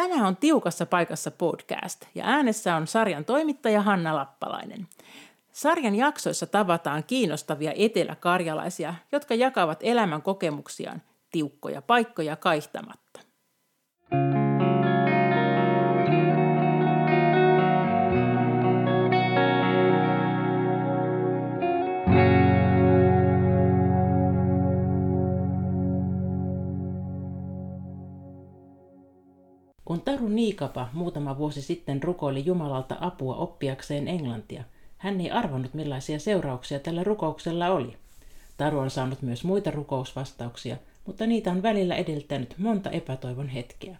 Tämä 0.00 0.28
on 0.28 0.36
Tiukassa 0.36 0.86
paikassa 0.86 1.30
podcast 1.30 2.06
ja 2.14 2.24
äänessä 2.26 2.76
on 2.76 2.86
sarjan 2.86 3.24
toimittaja 3.24 3.82
Hanna 3.82 4.16
Lappalainen. 4.16 4.88
Sarjan 5.52 5.94
jaksoissa 5.94 6.46
tavataan 6.46 7.04
kiinnostavia 7.04 7.72
eteläkarjalaisia, 7.76 8.94
jotka 9.12 9.34
jakavat 9.34 9.78
elämän 9.82 10.22
kokemuksiaan 10.22 11.02
tiukkoja 11.30 11.82
paikkoja 11.82 12.36
kaihtamatta. 12.36 12.99
Kun 30.00 30.14
Taru 30.14 30.28
Niikapa 30.28 30.88
muutama 30.92 31.38
vuosi 31.38 31.62
sitten 31.62 32.02
rukoili 32.02 32.44
Jumalalta 32.44 32.96
apua 33.00 33.36
oppiakseen 33.36 34.08
englantia, 34.08 34.64
hän 34.98 35.20
ei 35.20 35.30
arvannut 35.30 35.74
millaisia 35.74 36.18
seurauksia 36.18 36.78
tällä 36.78 37.04
rukouksella 37.04 37.68
oli. 37.68 37.96
Taru 38.56 38.78
on 38.78 38.90
saanut 38.90 39.22
myös 39.22 39.44
muita 39.44 39.70
rukousvastauksia, 39.70 40.76
mutta 41.06 41.26
niitä 41.26 41.50
on 41.50 41.62
välillä 41.62 41.94
edeltänyt 41.94 42.54
monta 42.58 42.90
epätoivon 42.90 43.48
hetkeä. 43.48 43.96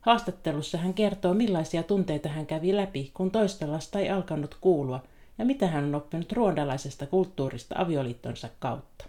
Haastattelussa 0.00 0.78
hän 0.78 0.94
kertoo, 0.94 1.34
millaisia 1.34 1.82
tunteita 1.82 2.28
hän 2.28 2.46
kävi 2.46 2.76
läpi, 2.76 3.10
kun 3.14 3.30
toista 3.30 3.72
lasta 3.72 3.98
ei 3.98 4.10
alkanut 4.10 4.56
kuulua, 4.60 5.02
ja 5.38 5.44
mitä 5.44 5.66
hän 5.66 5.84
on 5.84 5.94
oppinut 5.94 6.32
ruondalaisesta 6.32 7.06
kulttuurista 7.06 7.74
avioliittonsa 7.78 8.48
kautta. 8.58 9.04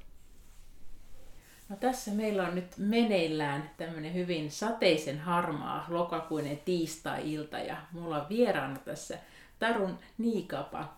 No 1.70 1.76
tässä 1.76 2.12
meillä 2.12 2.48
on 2.48 2.56
nyt 2.56 2.78
meneillään 2.78 3.70
tämmöinen 3.78 4.14
hyvin 4.14 4.52
sateisen 4.52 5.20
harmaa 5.20 5.86
lokakuinen 5.90 6.60
tiistai-ilta 6.66 7.60
ja 7.60 7.78
mulla 7.92 8.22
on 8.22 8.30
vieraana 8.30 8.80
tässä 8.80 9.18
Tarun 9.60 10.00
Niikapa. 10.18 10.94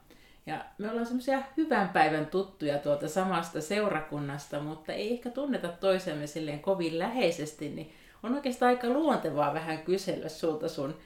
Ja 0.45 0.65
me 0.77 0.89
ollaan 0.89 1.05
semmoisia 1.05 1.41
hyvän 1.57 1.89
päivän 1.89 2.25
tuttuja 2.25 2.79
tuolta 2.79 3.07
samasta 3.07 3.61
seurakunnasta, 3.61 4.59
mutta 4.59 4.93
ei 4.93 5.13
ehkä 5.13 5.29
tunneta 5.29 5.67
toisemme 5.67 6.27
silleen 6.27 6.59
kovin 6.59 6.99
läheisesti, 6.99 7.69
niin 7.69 7.93
on 8.23 8.33
oikeastaan 8.33 8.69
aika 8.69 8.89
luontevaa 8.89 9.53
vähän 9.53 9.79
kysellä 9.79 10.29
sulta 10.29 10.69
sun 10.69 10.97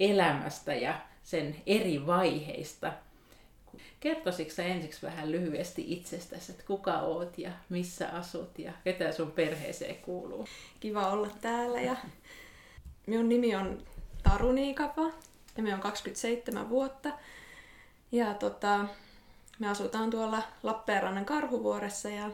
elämästä 0.00 0.74
ja 0.74 0.94
sen 1.22 1.56
eri 1.66 2.06
vaiheista. 2.06 2.92
Kertoisitko 4.00 4.54
sä 4.54 4.62
ensiksi 4.62 5.02
vähän 5.02 5.32
lyhyesti 5.32 5.84
itsestäsi, 5.92 6.52
että 6.52 6.64
kuka 6.66 6.98
oot 6.98 7.38
ja 7.38 7.50
missä 7.68 8.08
asut 8.08 8.58
ja 8.58 8.72
ketä 8.84 9.12
sun 9.12 9.30
perheeseen 9.30 9.96
kuuluu? 9.96 10.46
Kiva 10.80 11.10
olla 11.10 11.28
täällä 11.40 11.80
ja 11.80 11.96
minun 13.06 13.28
nimi 13.28 13.54
on 13.56 13.82
Taru 14.22 14.52
Niikapa 14.52 15.10
ja 15.56 15.62
me 15.62 15.74
on 15.74 15.80
27 15.80 16.68
vuotta. 16.68 17.12
Ja 18.12 18.34
tota, 18.34 18.84
me 19.58 19.68
asutaan 19.68 20.10
tuolla 20.10 20.42
Lappeenrannan 20.62 21.24
Karhuvuoressa 21.24 22.08
ja 22.08 22.30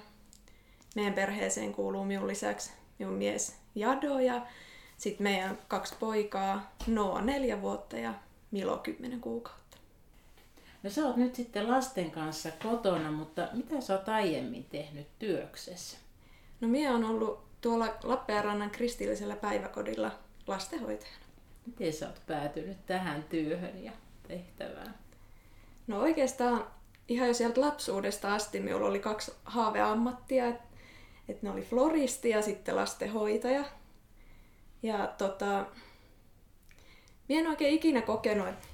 meidän 0.95 1.15
perheeseen 1.15 1.73
kuuluu 1.73 2.05
minun 2.05 2.29
lisäksi 2.29 2.73
minun 2.99 3.15
mies 3.15 3.57
Jado 3.75 4.19
ja 4.19 4.47
sitten 4.99 5.25
meidän 5.25 5.59
kaksi 5.69 5.95
poikaa, 6.01 6.73
Noa 6.87 7.21
neljä 7.21 7.63
vuotta 7.63 7.99
ja 7.99 8.15
Milo 8.51 8.79
kymmenen 8.79 9.21
kuukautta. 9.21 9.58
No 10.83 10.91
sä 10.91 11.07
oot 11.07 11.17
nyt 11.17 11.35
sitten 11.35 11.71
lasten 11.71 12.11
kanssa 12.11 12.51
kotona, 12.63 13.13
mutta 13.13 13.49
mitä 13.53 13.81
sä 13.81 13.95
oot 13.95 14.09
aiemmin 14.09 14.65
tehnyt 14.65 15.07
työksessä? 15.19 15.99
No 16.61 16.69
minä 16.69 16.95
on 16.95 17.05
ollut 17.05 17.61
tuolla 17.61 17.95
Lappeenrannan 18.03 18.71
kristillisellä 18.71 19.37
päiväkodilla 19.37 20.11
lastenhoitajana. 20.47 21.25
Miten 21.67 21.93
sä 21.93 22.07
oot 22.07 22.23
päätynyt 22.27 22.87
tähän 22.87 23.23
työhön 23.23 23.85
ja 23.85 23.93
tehtävään? 24.29 24.95
No 25.87 26.01
oikeastaan 26.01 26.67
ihan 27.09 27.29
jo 27.29 27.35
sieltä 27.35 27.61
lapsuudesta 27.61 28.35
asti 28.35 28.61
minulla 28.61 28.89
oli 28.89 28.99
kaksi 28.99 29.33
haaveammattia, 29.45 30.47
että 30.47 30.65
et 31.29 31.43
ne 31.43 31.51
oli 31.51 31.63
floristi 31.63 32.31
ja 32.31 32.43
sitten 32.43 32.77
lastenhoitaja. 32.77 33.65
Ja 34.83 35.15
tota, 35.19 35.67
minä 37.29 37.41
en 37.41 37.47
oikein 37.47 37.75
ikinä 37.75 38.03
kokenut, 38.03 38.49
että 38.49 38.67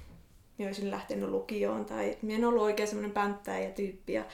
minä 0.57 0.69
olisin 0.69 0.91
lähtenyt 0.91 1.29
lukioon 1.29 1.85
tai 1.85 2.17
minä 2.21 2.37
en 2.37 2.45
ollut 2.45 2.63
oikein 2.63 2.87
semmoinen 2.87 3.11
pänttäjä 3.11 3.71
tyyppi 3.71 4.13
ja 4.13 4.25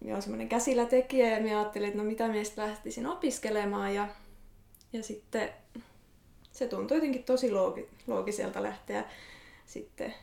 minä 0.00 0.12
olen 0.12 0.22
semmoinen 0.22 0.48
käsillätekijä 0.48 1.28
ja 1.28 1.42
minä 1.42 1.58
ajattelin, 1.60 1.88
että 1.88 1.98
no 1.98 2.04
mitä 2.04 2.28
minä 2.28 2.42
lähtisin 2.56 3.06
opiskelemaan 3.06 3.94
ja, 3.94 4.08
ja 4.92 5.02
sitten 5.02 5.50
se 6.52 6.66
tuntui 6.66 6.96
jotenkin 6.96 7.24
tosi 7.24 7.50
loogi, 7.50 7.88
loogiselta 8.06 8.62
lähteä 8.62 9.04
sitten 9.66 10.14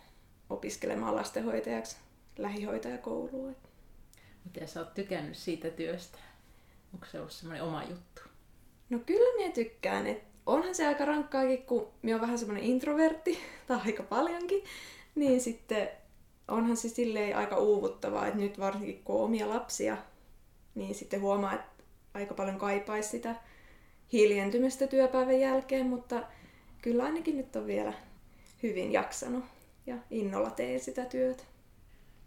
opiskelemaan 0.50 1.16
lastenhoitajaksi 1.16 1.98
lähihoitajakouluun. 2.38 3.56
Miten 4.46 4.68
sä 4.68 4.80
oot 4.80 4.94
tykännyt 4.94 5.38
siitä 5.38 5.70
työstä? 5.70 6.18
Onko 6.94 7.06
se 7.12 7.20
ollut 7.20 7.32
semmoinen 7.32 7.64
oma 7.64 7.84
juttu? 7.84 8.22
No 8.90 9.00
kyllä 9.00 9.38
minä 9.38 9.52
tykkään. 9.52 10.08
Et 10.08 10.24
onhan 10.46 10.76
se 10.76 10.88
aika 10.88 11.06
rankkaakin, 11.06 11.64
kun 11.64 11.88
minä 12.02 12.16
olen 12.16 12.22
vähän 12.22 12.40
semmoinen 12.40 12.64
introvertti, 12.64 13.40
tai 13.68 13.80
aika 13.86 14.04
paljonkin, 14.04 14.64
niin 15.16 15.42
sitten 15.42 15.90
onhan 16.48 16.78
se 16.78 16.90
silleen 16.90 17.38
aika 17.38 17.58
uuvuttavaa, 17.58 18.28
että 18.28 18.40
nyt 18.40 18.60
varsinkin 18.60 19.02
kun 19.04 19.16
on 19.16 19.22
omia 19.22 19.50
lapsia, 19.50 19.98
niin 20.76 20.96
sitten 20.96 21.22
huomaa, 21.22 21.54
että 21.54 21.84
aika 22.14 22.34
paljon 22.34 22.58
kaipaisi 22.58 23.10
sitä 23.10 23.36
hiljentymistä 24.14 24.88
työpäivän 24.88 25.40
jälkeen, 25.40 25.86
mutta 25.86 26.24
kyllä 26.82 27.04
ainakin 27.04 27.38
nyt 27.38 27.56
on 27.56 27.68
vielä 27.68 27.94
hyvin 28.64 28.94
jaksanut 28.94 29.44
ja 29.88 29.96
innolla 30.12 30.50
teen 30.50 30.80
sitä 30.80 31.06
työtä. 31.06 31.44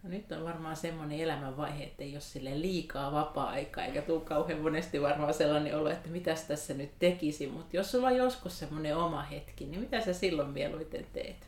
No 0.03 0.09
nyt 0.09 0.32
on 0.32 0.44
varmaan 0.44 0.76
semmoinen 0.76 1.20
elämänvaihe, 1.20 1.84
että 1.84 2.04
ei 2.04 2.12
ole 2.12 2.20
sille 2.20 2.60
liikaa 2.60 3.12
vapaa-aikaa, 3.12 3.84
eikä 3.84 4.03
tule 4.03 4.20
kauhean 4.20 4.60
monesti 4.60 5.03
varmaan 5.03 5.34
sellainen 5.34 5.78
olo, 5.78 5.91
että 5.91 6.09
mitä 6.09 6.34
tässä 6.48 6.75
nyt 6.75 6.98
tekisi. 6.98 7.47
Mutta 7.47 7.76
jos 7.76 7.91
sulla 7.91 8.06
on 8.06 8.16
joskus 8.16 8.58
semmoinen 8.58 8.97
oma 8.97 9.22
hetki, 9.22 9.66
niin 9.66 9.81
mitä 9.81 10.00
sä 10.00 10.12
silloin 10.12 10.50
mieluiten 10.50 11.06
teet? 11.12 11.47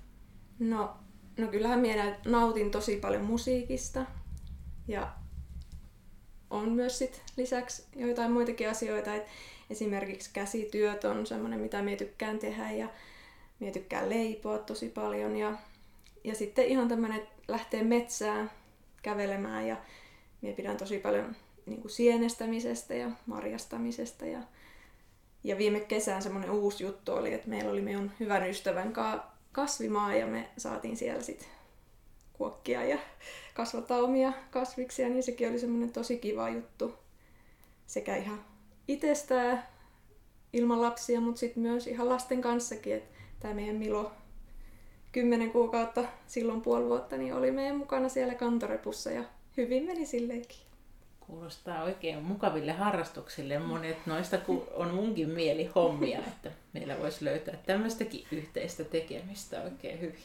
No, 0.58 0.96
no 1.38 1.46
kyllähän 1.46 1.80
minä 1.80 2.16
nautin 2.24 2.70
tosi 2.70 2.96
paljon 2.96 3.24
musiikista. 3.24 4.06
Ja 4.88 5.12
on 6.50 6.68
myös 6.72 6.98
sit 6.98 7.22
lisäksi 7.36 7.84
joitain 7.96 8.32
muitakin 8.32 8.70
asioita, 8.70 9.14
että 9.14 9.30
esimerkiksi 9.70 10.30
käsityöt 10.32 11.04
on 11.04 11.26
semmoinen, 11.26 11.60
mitä 11.60 11.82
minä 11.82 11.96
tykkään 11.96 12.38
tehdä 12.38 12.70
ja 12.70 12.88
minä 13.60 13.72
tykkään 13.72 14.10
leipoa 14.10 14.58
tosi 14.58 14.88
paljon 14.88 15.36
ja, 15.36 15.52
ja 16.24 16.34
sitten 16.34 16.64
ihan 16.64 16.88
tämmöinen 16.88 17.22
lähtee 17.50 17.82
metsään 17.82 18.50
kävelemään 19.02 19.66
ja 19.66 19.76
minä 20.40 20.56
pidän 20.56 20.76
tosi 20.76 20.98
paljon 20.98 21.36
niin 21.66 21.80
kuin 21.80 21.90
sienestämisestä 21.90 22.94
ja 22.94 23.10
marjastamisesta. 23.26 24.26
Ja, 24.26 24.38
ja 25.44 25.58
viime 25.58 25.80
kesään 25.80 26.22
semmoinen 26.22 26.50
uusi 26.50 26.84
juttu 26.84 27.12
oli, 27.12 27.32
että 27.32 27.48
meillä 27.48 27.70
oli 27.70 27.80
meidän 27.80 28.12
hyvän 28.20 28.50
ystävän 28.50 28.92
kanssa 28.92 29.30
kasvimaa 29.52 30.14
ja 30.14 30.26
me 30.26 30.48
saatiin 30.56 30.96
siellä 30.96 31.22
sitten 31.22 31.48
kuokkia 32.32 32.84
ja 32.84 32.98
kasvattaa 33.54 33.98
omia 33.98 34.32
kasviksia, 34.50 35.08
niin 35.08 35.22
sekin 35.22 35.48
oli 35.50 35.58
semmoinen 35.58 35.92
tosi 35.92 36.18
kiva 36.18 36.48
juttu. 36.48 36.94
Sekä 37.86 38.16
ihan 38.16 38.44
itsestään 38.88 39.62
ilman 40.52 40.82
lapsia, 40.82 41.20
mutta 41.20 41.38
sitten 41.38 41.62
myös 41.62 41.86
ihan 41.86 42.08
lasten 42.08 42.40
kanssakin. 42.40 42.94
Että 42.94 43.18
tämä 43.40 43.54
meidän 43.54 43.76
Milo 43.76 44.12
kymmenen 45.12 45.50
kuukautta, 45.50 46.04
silloin 46.26 46.60
puoli 46.60 46.84
vuotta, 46.84 47.16
niin 47.16 47.34
oli 47.34 47.50
meidän 47.50 47.76
mukana 47.76 48.08
siellä 48.08 48.34
kantorepussa 48.34 49.10
ja 49.10 49.24
hyvin 49.56 49.84
meni 49.84 50.06
silleenkin. 50.06 50.58
Kuulostaa 51.20 51.82
oikein 51.82 52.22
mukaville 52.22 52.72
harrastuksille. 52.72 53.58
Monet 53.58 54.06
noista 54.06 54.38
on 54.74 54.94
munkin 54.94 55.28
mieli 55.28 55.70
hommia, 55.74 56.18
että 56.18 56.50
meillä 56.72 56.98
voisi 56.98 57.24
löytää 57.24 57.54
tämmöistäkin 57.66 58.26
yhteistä 58.32 58.84
tekemistä 58.84 59.62
oikein 59.62 60.00
hyvin. 60.00 60.20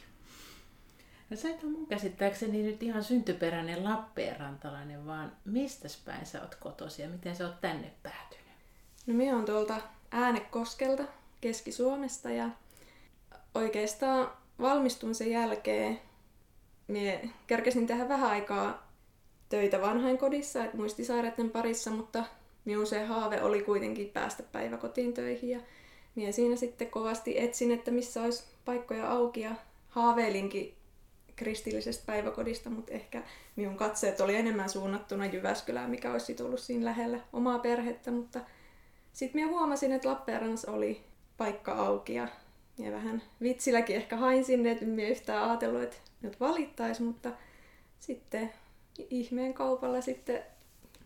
No 1.30 1.38
sä 1.38 1.50
et 1.50 1.64
ole 1.64 1.72
mun 1.72 1.88
käsittääkseni 1.88 2.64
nyt 2.64 2.84
ihan 2.84 3.04
syntyperäinen 3.04 3.84
Lappeenrantalainen, 3.84 5.06
vaan 5.06 5.32
mistä 5.46 5.88
päin 6.06 6.26
sä 6.26 6.42
oot 6.42 6.56
kotosi 6.56 7.02
ja 7.02 7.10
miten 7.10 7.36
sä 7.36 7.46
oot 7.46 7.62
tänne 7.62 7.92
päätynyt? 8.04 8.46
No 9.08 9.14
minä 9.14 9.38
on 9.38 9.46
tuolta 9.46 9.82
Äänekoskelta, 10.12 11.04
Keski-Suomesta 11.42 12.30
ja 12.30 12.50
oikeastaan 13.56 14.32
valmistumisen 14.60 15.32
jälkeen 15.32 16.00
minä 16.88 17.20
kerkesin 17.48 17.88
tehdä 17.88 18.10
vähän 18.10 18.30
aikaa 18.30 18.92
töitä 19.50 19.82
vanhainkodissa, 19.82 20.64
että 20.64 20.78
muistisairaiden 20.78 21.50
parissa, 21.50 21.92
mutta 21.92 22.24
minun 22.66 22.88
se 22.88 23.06
haave 23.06 23.42
oli 23.42 23.62
kuitenkin 23.62 24.10
päästä 24.10 24.44
päiväkotiin 24.44 25.14
töihin 25.14 25.50
ja 25.50 25.60
minä 26.16 26.32
siinä 26.32 26.56
sitten 26.56 26.90
kovasti 26.90 27.40
etsin, 27.40 27.72
että 27.72 27.92
missä 27.92 28.24
olisi 28.24 28.44
paikkoja 28.66 29.12
auki 29.12 29.42
ja 29.42 29.56
haaveilinkin 29.90 30.76
kristillisestä 31.36 32.04
päiväkodista, 32.06 32.70
mutta 32.70 32.94
ehkä 32.94 33.24
minun 33.56 33.78
katseet 33.78 34.22
oli 34.22 34.36
enemmän 34.36 34.70
suunnattuna 34.70 35.26
Jyväskylään, 35.26 35.90
mikä 35.90 36.12
olisi 36.12 36.34
tullut 36.34 36.60
siinä 36.60 36.86
lähellä 36.86 37.20
omaa 37.34 37.60
perhettä, 37.60 38.12
mutta 38.12 38.40
sitten 39.14 39.42
minä 39.42 39.52
huomasin, 39.52 39.92
että 39.92 40.10
Lappeenrannassa 40.10 40.72
oli 40.72 41.04
paikka 41.38 41.72
auki 41.74 42.14
ja 42.14 42.28
ja 42.78 42.92
vähän 42.92 43.22
vitsilläkin 43.42 43.96
ehkä 43.96 44.18
hain 44.18 44.46
sinne, 44.46 44.72
että 44.72 44.86
en 44.86 45.00
yhtään 45.00 45.50
ajatellut, 45.50 45.84
että 45.84 45.98
nyt 46.22 46.40
valittaisi, 46.40 47.04
mutta 47.04 47.32
sitten 48.00 48.54
ihmeen 49.10 49.54
kaupalla 49.54 50.02
sitten 50.02 50.44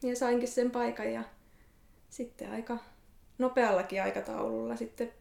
minä 0.02 0.16
sainkin 0.16 0.48
sen 0.48 0.72
paikan 0.72 1.14
ja 1.14 1.24
sitten 2.10 2.52
aika 2.52 2.78
nopeallakin 3.38 4.04
aikataululla 4.04 4.76
sitten 4.76 5.12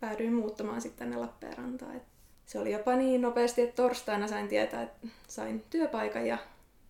päädyin 0.00 0.32
muuttamaan 0.32 0.80
sitten 0.80 0.98
tänne 0.98 1.16
Lappeenrantaan. 1.16 2.00
se 2.46 2.58
oli 2.58 2.72
jopa 2.72 2.96
niin 2.96 3.20
nopeasti, 3.20 3.62
että 3.62 3.82
torstaina 3.82 4.28
sain 4.28 4.48
tietää, 4.48 4.82
että 4.82 5.08
sain 5.28 5.64
työpaikan 5.70 6.26
ja 6.26 6.38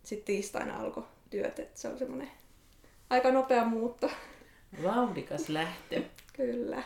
sitten 0.03 0.27
tiistaina 0.27 0.81
alkoi 0.81 1.05
työt. 1.31 1.59
Että 1.59 1.81
se 1.81 1.89
on 1.89 1.99
semmoinen 1.99 2.31
aika 3.11 3.31
nopea 3.31 3.65
muutto. 3.65 4.11
Vauhdikas 4.83 5.49
lähtö. 5.49 6.03
Kyllä. 6.33 6.83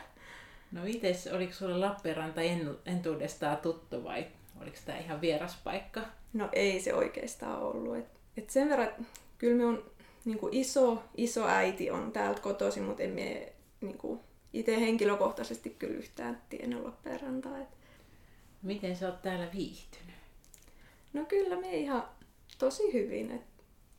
No 0.75 0.82
mites, 0.82 1.26
oliko 1.26 1.53
sulle 1.53 1.79
Lappeenranta 1.79 2.41
entuudestaan 2.87 3.56
tuttu 3.56 4.05
vai 4.05 4.26
oliko 4.61 4.76
tämä 4.85 4.99
ihan 4.99 5.21
vieras 5.21 5.59
paikka? 5.65 6.00
No 6.32 6.49
ei 6.53 6.81
se 6.81 6.94
oikeastaan 6.94 7.62
ollut. 7.62 7.97
Et, 7.97 8.06
et 8.37 8.50
sen 8.50 8.69
verran, 8.69 8.88
kyllä 9.38 9.56
minun 9.56 9.91
niin 10.25 10.38
iso, 10.53 11.03
iso 11.17 11.47
äiti 11.47 11.91
on 11.91 12.12
täältä 12.12 12.41
kotoisin, 12.41 12.82
mutta 12.82 13.03
en 13.03 13.11
mie 13.11 13.53
niin 13.81 14.21
itse 14.53 14.81
henkilökohtaisesti 14.81 15.71
kyllä 15.71 15.94
yhtään 15.94 16.43
tiennyt 16.49 16.85
Lappeenrantaa. 16.85 17.59
Et... 17.59 17.69
Miten 18.62 18.97
sä 18.97 19.06
oot 19.06 19.23
täällä 19.23 19.49
viihtynyt? 19.55 20.15
No 21.12 21.25
kyllä 21.25 21.56
me 21.56 21.76
ihan 21.76 22.09
tosi 22.59 22.93
hyvin. 22.93 23.31
Et, 23.31 23.43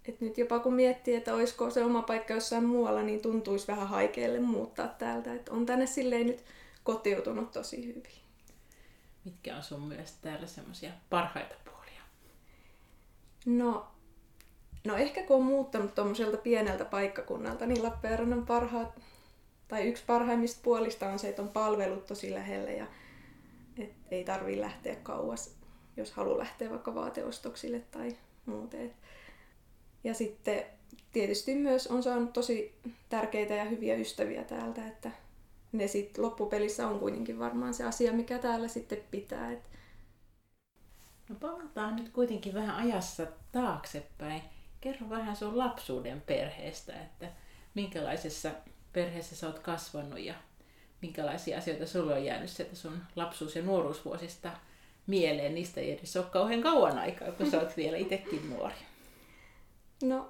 et 0.07 0.21
nyt 0.21 0.37
jopa 0.37 0.59
kun 0.59 0.73
miettii, 0.73 1.15
että 1.15 1.35
olisiko 1.35 1.69
se 1.69 1.83
oma 1.83 2.01
paikka 2.01 2.33
jossain 2.33 2.63
muualla, 2.63 3.01
niin 3.01 3.21
tuntuisi 3.21 3.67
vähän 3.67 3.87
haikealle 3.87 4.39
muuttaa 4.39 4.87
täältä. 4.87 5.33
Et 5.33 5.49
on 5.49 5.65
tänne 5.65 5.85
silleen 5.85 6.27
nyt 6.27 6.43
kotiutunut 6.85 7.51
tosi 7.51 7.85
hyvin. 7.87 8.03
Mitkä 9.25 9.55
on 9.55 9.63
sun 9.63 9.81
mielestä 9.81 10.17
täällä 10.21 10.47
semmoisia 10.47 10.91
parhaita 11.09 11.55
puolia? 11.65 12.01
No, 13.45 13.87
no 14.83 14.95
ehkä 14.95 15.23
kun 15.23 15.37
on 15.37 15.43
muuttanut 15.43 15.95
tuommoiselta 15.95 16.37
pieneltä 16.37 16.85
paikkakunnalta, 16.85 17.65
niin 17.65 17.83
Lappeenrannan 17.83 18.45
parhaat, 18.45 19.01
tai 19.67 19.87
yksi 19.87 20.03
parhaimmista 20.07 20.59
puolista 20.63 21.09
on 21.09 21.19
se, 21.19 21.29
että 21.29 21.41
on 21.41 21.49
palvelut 21.49 22.05
tosi 22.05 22.33
lähellä 22.33 22.71
ja 22.71 22.87
et 23.77 23.93
ei 24.11 24.23
tarvi 24.23 24.61
lähteä 24.61 24.95
kauas, 24.95 25.55
jos 25.97 26.11
haluaa 26.11 26.37
lähteä 26.37 26.69
vaikka 26.69 26.95
vaateostoksille 26.95 27.79
tai 27.79 28.17
muuten. 28.45 28.93
Ja 30.03 30.13
sitten 30.13 30.65
tietysti 31.11 31.55
myös 31.55 31.87
on 31.87 32.03
saanut 32.03 32.33
tosi 32.33 32.75
tärkeitä 33.09 33.53
ja 33.53 33.63
hyviä 33.63 33.95
ystäviä 33.95 34.43
täältä, 34.43 34.87
että 34.87 35.11
ne 35.77 35.87
sitten 35.87 36.23
loppupelissä 36.23 36.87
on 36.87 36.99
kuitenkin 36.99 37.39
varmaan 37.39 37.73
se 37.73 37.83
asia, 37.83 38.13
mikä 38.13 38.37
täällä 38.37 38.67
sitten 38.67 38.97
pitää. 39.11 39.51
Et... 39.51 39.63
No 41.29 41.35
palataan 41.35 41.95
nyt 41.95 42.09
kuitenkin 42.09 42.53
vähän 42.53 42.75
ajassa 42.75 43.27
taaksepäin. 43.51 44.41
Kerro 44.81 45.09
vähän 45.09 45.35
sun 45.35 45.57
lapsuuden 45.57 46.21
perheestä, 46.21 46.93
että 47.01 47.31
minkälaisessa 47.73 48.51
perheessä 48.93 49.35
sä 49.35 49.47
oot 49.47 49.59
kasvanut 49.59 50.19
ja 50.19 50.33
minkälaisia 51.01 51.57
asioita 51.57 51.87
sulla 51.87 52.15
on 52.15 52.25
jäänyt 52.25 52.49
sieltä 52.49 52.75
sun 52.75 52.97
lapsuus- 53.15 53.55
ja 53.55 53.61
nuoruusvuosista 53.61 54.51
mieleen. 55.07 55.55
Niistä 55.55 55.81
ei 55.81 55.91
edes 55.91 56.17
ole 56.17 56.25
kauhean 56.25 56.61
kauan 56.61 56.99
aikaa, 56.99 57.31
kun 57.31 57.51
sä 57.51 57.59
oot 57.59 57.77
vielä 57.77 57.97
itsekin 57.97 58.49
nuori. 58.49 58.75
No, 60.03 60.29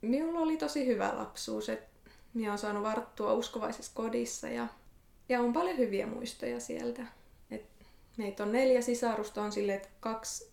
minulla 0.00 0.40
oli 0.40 0.56
tosi 0.56 0.86
hyvä 0.86 1.16
lapsuus. 1.16 1.68
Et 1.68 1.89
minä 2.34 2.48
olen 2.48 2.58
saanut 2.58 2.82
varttua 2.82 3.32
uskovaisessa 3.32 3.92
kodissa 3.94 4.48
ja, 4.48 4.66
ja 5.28 5.40
on 5.40 5.52
paljon 5.52 5.78
hyviä 5.78 6.06
muistoja 6.06 6.60
sieltä. 6.60 7.02
Et 7.50 7.66
meitä 8.16 8.42
on 8.42 8.52
neljä 8.52 8.80
sisarusta, 8.80 9.42
on 9.42 9.52
sille, 9.52 9.74
että 9.74 9.88
kaksi 10.00 10.50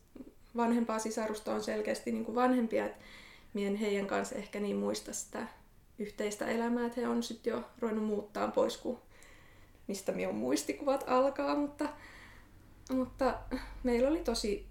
vanhempaa 0.57 0.99
sisarusta 0.99 1.53
on 1.53 1.63
selkeästi 1.63 2.11
niin 2.11 2.25
kuin 2.25 2.35
vanhempia, 2.35 2.85
että 2.85 3.03
mien 3.53 3.75
heidän 3.75 4.07
kanssa 4.07 4.35
ehkä 4.35 4.59
niin 4.59 4.75
muista 4.75 5.13
sitä 5.13 5.47
yhteistä 5.99 6.47
elämää, 6.47 6.85
että 6.85 7.01
he 7.01 7.07
on 7.07 7.23
sitten 7.23 7.51
jo 7.51 7.63
ruvennut 7.79 8.05
muuttaa 8.05 8.47
pois, 8.47 8.77
kuin 8.77 8.97
mistä 9.87 10.11
minun 10.11 10.35
muistikuvat 10.35 11.03
alkaa, 11.07 11.55
mutta, 11.55 11.89
mutta 12.91 13.39
meillä 13.83 14.09
oli 14.09 14.19
tosi 14.19 14.65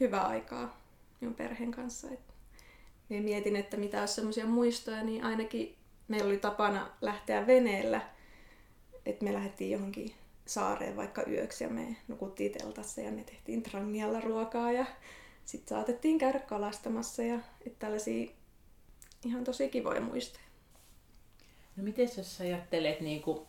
hyvä 0.00 0.20
aikaa 0.20 0.80
minun 1.20 1.34
perheen 1.34 1.70
kanssa. 1.70 2.08
Et 2.10 2.20
mietin, 3.08 3.56
että 3.56 3.76
mitä 3.76 4.00
olisi 4.00 4.14
sellaisia 4.14 4.46
muistoja, 4.46 5.02
niin 5.02 5.24
ainakin 5.24 5.76
meillä 6.08 6.26
oli 6.26 6.38
tapana 6.38 6.90
lähteä 7.00 7.46
veneellä, 7.46 8.00
että 9.06 9.24
me 9.24 9.32
lähdettiin 9.32 9.70
johonkin 9.70 10.14
saareen 10.46 10.96
vaikka 10.96 11.22
yöksi 11.28 11.64
ja 11.64 11.70
me 11.70 11.96
nukuttiin 12.08 12.52
teltassa 12.52 13.00
ja 13.00 13.12
me 13.12 13.24
tehtiin 13.24 13.62
trangialla 13.62 14.20
ruokaa 14.20 14.72
ja 14.72 14.86
sitten 15.44 15.76
saatettiin 15.76 16.18
käydä 16.18 16.38
kalastamassa 16.38 17.22
ja 17.22 17.34
että 17.66 17.78
tällaisia 17.78 18.30
ihan 19.24 19.44
tosi 19.44 19.68
kivoja 19.68 20.00
muistoja. 20.00 20.44
No 21.76 21.82
miten 21.82 22.08
jos 22.16 22.36
sä 22.36 22.44
ajattelet, 22.44 23.00
niin 23.00 23.22
kuin 23.22 23.46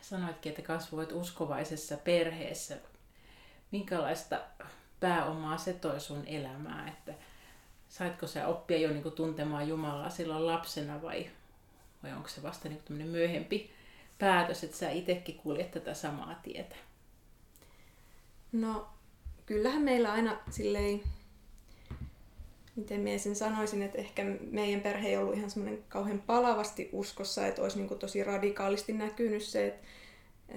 sanoitkin, 0.00 0.50
että 0.50 0.62
kasvoit 0.62 1.12
uskovaisessa 1.12 1.96
perheessä, 1.96 2.76
minkälaista 3.70 4.40
pääomaa 5.00 5.58
se 5.58 5.72
toi 5.72 6.00
sun 6.00 6.26
elämää, 6.26 6.88
että 6.88 7.14
saitko 7.88 8.26
sä 8.26 8.46
oppia 8.46 8.78
jo 8.78 8.90
niin 8.90 9.02
kuin 9.02 9.14
tuntemaan 9.14 9.68
Jumalaa 9.68 10.10
silloin 10.10 10.46
lapsena 10.46 11.02
vai 11.02 11.30
vai 12.02 12.12
onko 12.12 12.28
se 12.28 12.42
vasta 12.42 12.68
niin 12.68 13.08
myöhempi 13.08 13.70
päätös, 14.18 14.64
että 14.64 14.76
sä 14.76 14.90
itsekin 14.90 15.34
kuljet 15.34 15.70
tätä 15.70 15.94
samaa 15.94 16.40
tietä? 16.42 16.76
No, 18.52 18.88
kyllähän 19.46 19.82
meillä 19.82 20.12
aina 20.12 20.38
silleen, 20.50 21.00
miten 22.76 23.00
minä 23.00 23.18
sen 23.18 23.36
sanoisin, 23.36 23.82
että 23.82 23.98
ehkä 23.98 24.24
meidän 24.50 24.80
perhe 24.80 25.08
ei 25.08 25.16
ollut 25.16 25.36
ihan 25.36 25.50
semmoinen 25.50 25.84
kauhean 25.88 26.22
palavasti 26.26 26.88
uskossa, 26.92 27.46
että 27.46 27.62
olisi 27.62 27.78
niin 27.78 27.98
tosi 27.98 28.24
radikaalisti 28.24 28.92
näkynyt 28.92 29.42
se, 29.42 29.66
että 29.66 29.86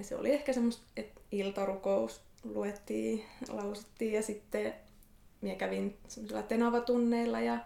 se 0.02 0.16
oli 0.16 0.32
ehkä 0.32 0.52
semmoista, 0.52 0.82
että 0.96 1.20
iltarukous 1.32 2.22
luettiin, 2.44 3.24
lausuttiin 3.48 4.12
ja 4.12 4.22
sitten 4.22 4.74
minä 5.40 5.54
kävin 5.54 5.98
semmoisilla 6.08 6.42
tenavatunneilla 6.42 7.40
ja 7.40 7.58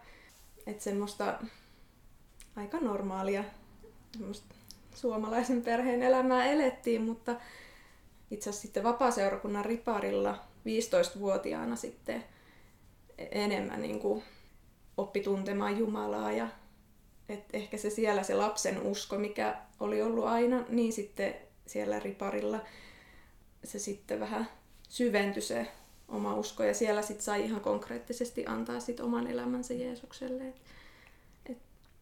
että 0.66 0.84
semmoista 0.84 1.38
aika 2.56 2.78
normaalia 2.78 3.44
suomalaisen 4.94 5.62
perheen 5.62 6.02
elämää 6.02 6.44
elettiin, 6.44 7.02
mutta 7.02 7.36
itse 8.30 8.50
asiassa 8.50 8.62
sitten 8.62 8.82
vapaaseurakunnan 8.82 9.64
riparilla 9.64 10.44
15-vuotiaana 10.66 11.76
sitten 11.76 12.24
enemmän 13.18 13.82
niin 13.82 14.00
kuin 14.00 14.22
oppi 14.96 15.20
tuntemaan 15.20 15.78
Jumalaa 15.78 16.32
ja 16.32 16.48
et 17.28 17.44
ehkä 17.52 17.76
se 17.76 17.90
siellä 17.90 18.22
se 18.22 18.34
lapsen 18.34 18.82
usko, 18.82 19.18
mikä 19.18 19.56
oli 19.80 20.02
ollut 20.02 20.24
aina, 20.24 20.64
niin 20.68 20.92
sitten 20.92 21.34
siellä 21.66 22.00
riparilla 22.00 22.60
se 23.64 23.78
sitten 23.78 24.20
vähän 24.20 24.48
syventyi 24.88 25.42
se 25.42 25.66
oma 26.08 26.34
usko 26.34 26.64
ja 26.64 26.74
siellä 26.74 27.02
sitten 27.02 27.24
sai 27.24 27.44
ihan 27.44 27.60
konkreettisesti 27.60 28.46
antaa 28.46 28.80
sit 28.80 29.00
oman 29.00 29.26
elämänsä 29.26 29.74
Jeesukselle. 29.74 30.44
Et 31.50 31.58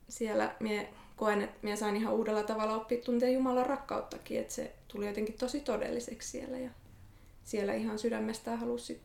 siellä 0.08 0.54
mie 0.60 0.88
koen, 1.16 1.42
että 1.42 1.58
minä 1.62 1.76
sain 1.76 1.96
ihan 1.96 2.14
uudella 2.14 2.42
tavalla 2.42 2.76
oppia 2.76 3.02
tuntea 3.02 3.28
Jumalan 3.28 3.66
rakkauttakin, 3.66 4.40
että 4.40 4.54
se 4.54 4.74
tuli 4.88 5.06
jotenkin 5.06 5.38
tosi 5.38 5.60
todelliseksi 5.60 6.30
siellä 6.30 6.58
ja 6.58 6.70
siellä 7.44 7.74
ihan 7.74 7.98
sydämestään 7.98 8.58
halusi 8.58 9.00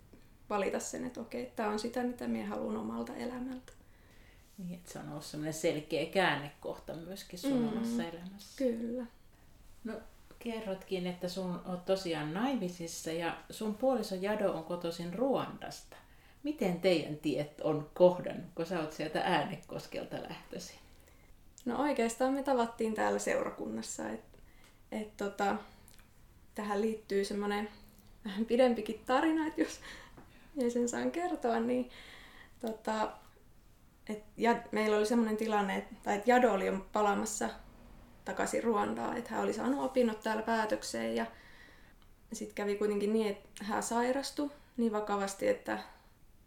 valita 0.50 0.80
sen, 0.80 1.06
että 1.06 1.22
okei, 1.22 1.52
tämä 1.56 1.70
on 1.70 1.80
sitä, 1.80 2.04
mitä 2.04 2.28
minä 2.28 2.48
haluan 2.48 2.78
omalta 2.78 3.16
elämältä. 3.16 3.74
Niin, 4.58 4.74
että 4.74 4.92
se 4.92 5.00
on 5.00 5.10
ollut 5.10 5.26
sellainen 5.26 5.54
selkeä 5.54 6.06
käännekohta 6.06 6.94
myöskin 6.94 7.40
sun 7.40 7.60
mm, 7.60 7.68
omassa 7.68 8.04
elämässä. 8.04 8.58
Kyllä. 8.58 9.06
No, 9.84 9.94
kerrotkin, 10.40 11.08
että 11.08 11.28
sun 11.28 11.62
on 11.66 11.82
tosiaan 11.86 12.34
naimisissa 12.34 13.12
ja 13.12 13.38
sun 13.50 13.76
puoliso 13.76 14.16
Jado 14.16 14.52
on 14.52 14.64
kotoisin 14.64 15.14
Ruandasta. 15.14 15.96
Miten 16.44 16.82
teidän 16.82 17.18
tiet 17.18 17.62
on 17.62 17.90
kohdannut, 17.94 18.46
kun 18.56 18.66
sä 18.66 18.80
oot 18.80 18.94
sieltä 18.94 19.22
Äänekoskelta 19.22 20.16
lähtöisin? 20.30 20.80
No 21.70 21.82
oikeastaan 21.82 22.34
me 22.34 22.44
tavattiin 22.44 22.94
täällä 22.94 23.20
seurakunnassa. 23.20 24.10
Et, 24.10 24.22
et 24.92 25.18
tota, 25.18 25.56
tähän 26.56 26.82
liittyy 26.82 27.26
semmoinen 27.26 27.70
vähän 28.26 28.46
pidempikin 28.46 29.02
tarina, 29.06 29.48
että 29.48 29.62
jos 29.62 29.80
ei 30.58 30.72
sen 30.72 30.90
saan 30.90 31.12
kertoa, 31.12 31.60
niin 31.60 31.90
tota, 32.60 33.12
et, 34.10 34.24
ja, 34.38 34.56
meillä 34.72 34.98
oli 34.98 35.06
semmoinen 35.06 35.38
tilanne, 35.38 35.78
että, 35.78 36.14
että 36.14 36.32
Jado 36.32 36.54
oli 36.54 36.66
jo 36.66 36.86
palaamassa 36.94 37.50
takaisin 38.26 38.64
Ruandaa, 38.64 39.16
että 39.16 39.30
hän 39.30 39.44
oli 39.44 39.54
saanut 39.54 39.86
opinnot 39.86 40.22
täällä 40.22 40.42
päätökseen 40.42 41.16
ja 41.16 41.26
sitten 42.34 42.56
kävi 42.56 42.76
kuitenkin 42.76 43.14
niin, 43.14 43.28
että 43.28 43.64
hän 43.64 43.84
sairastui 43.84 44.52
niin 44.78 44.92
vakavasti, 44.92 45.48
että 45.48 45.80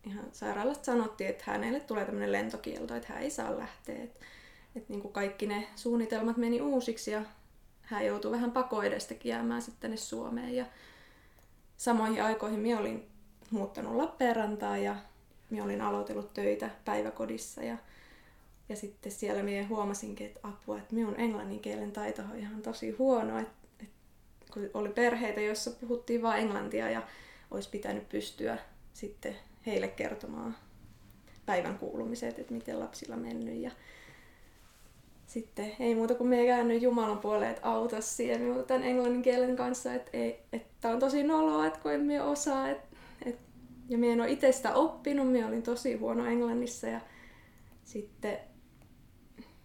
ihan 0.05 0.25
sairaalasta 0.33 0.85
sanottiin, 0.85 1.31
että 1.31 1.45
hänelle 1.47 1.81
tulee 1.81 2.05
tämmöinen 2.05 2.33
lentokielto, 2.33 2.95
että 2.95 3.13
hän 3.13 3.23
ei 3.23 3.31
saa 3.31 3.59
lähteä. 3.59 4.03
Että 4.05 4.25
että 4.77 4.93
niin 4.93 5.03
kuin 5.03 5.13
kaikki 5.13 5.47
ne 5.47 5.69
suunnitelmat 5.77 6.37
meni 6.37 6.61
uusiksi 6.61 7.11
ja 7.11 7.23
hän 7.83 8.07
joutui 8.07 8.33
vähän 8.33 8.53
pakoedestäkin 8.53 9.31
jäämään 9.31 9.63
sitten 9.63 9.81
tänne 9.81 9.97
Suomeen. 9.97 10.57
Ja 10.57 10.67
samoihin 11.77 12.23
aikoihin 12.23 12.61
minä 12.61 12.79
olin 12.79 13.07
muuttanut 13.51 13.97
Lappeenrantaan 13.97 14.83
ja 14.83 14.97
minä 15.51 15.65
olin 15.65 15.81
aloitellut 15.81 16.35
töitä 16.35 16.71
päiväkodissa. 16.85 17.63
Ja, 17.63 17.77
ja 18.69 18.77
sitten 18.77 19.13
siellä 19.13 19.43
minä 19.43 19.69
huomasinkin, 19.69 20.27
että 20.27 20.41
apua, 20.43 20.79
että 20.79 20.95
minun 20.95 21.21
englannin 21.21 21.61
kielen 21.61 21.93
taito 21.93 22.23
on 22.23 22.39
ihan 22.39 22.63
tosi 22.63 22.91
huono, 22.91 23.39
että, 23.39 23.53
että 23.81 23.95
kun 24.53 24.71
oli 24.75 24.89
perheitä, 24.89 25.41
joissa 25.41 25.71
puhuttiin 25.71 26.23
vain 26.23 26.43
englantia 26.43 26.91
ja 26.91 27.03
olisi 27.51 27.71
pitänyt 27.71 28.09
pystyä 28.09 28.59
sitten 28.95 29.37
heille 29.67 29.89
kertomaan 29.89 30.57
päivän 31.47 31.79
kuulumiset, 31.79 32.39
että 32.39 32.55
miten 32.55 32.81
lapsilla 32.81 33.17
mennyt. 33.17 33.61
Ja 33.61 33.71
sitten 35.33 35.73
ei 35.81 35.95
muuta 35.95 36.15
kuin 36.15 36.29
me 36.29 36.47
käännyt 36.47 36.83
Jumalan 36.83 37.19
puoleen, 37.19 37.51
että 37.51 37.69
auta 37.69 38.01
siihen 38.01 38.65
tämän 38.67 38.83
englannin 38.83 39.23
kielen 39.23 39.57
kanssa, 39.57 39.95
että, 39.95 40.11
ei, 40.13 40.41
että 40.53 40.89
on 40.89 40.99
tosi 40.99 41.23
noloa, 41.23 41.67
että 41.67 41.79
kun 41.79 41.93
en 41.93 42.01
minä 42.01 42.25
osaa, 42.25 42.69
että, 42.69 42.97
että, 43.27 43.43
ja 43.89 43.99
minä 43.99 44.13
en 44.13 44.21
ole 44.21 44.31
itse 44.31 44.53
sitä 44.53 44.75
oppinut, 44.75 45.33
minä 45.33 45.47
olin 45.49 45.63
tosi 45.63 45.95
huono 45.95 46.27
englannissa 46.27 46.87
ja 46.87 47.01
sitten 47.85 48.39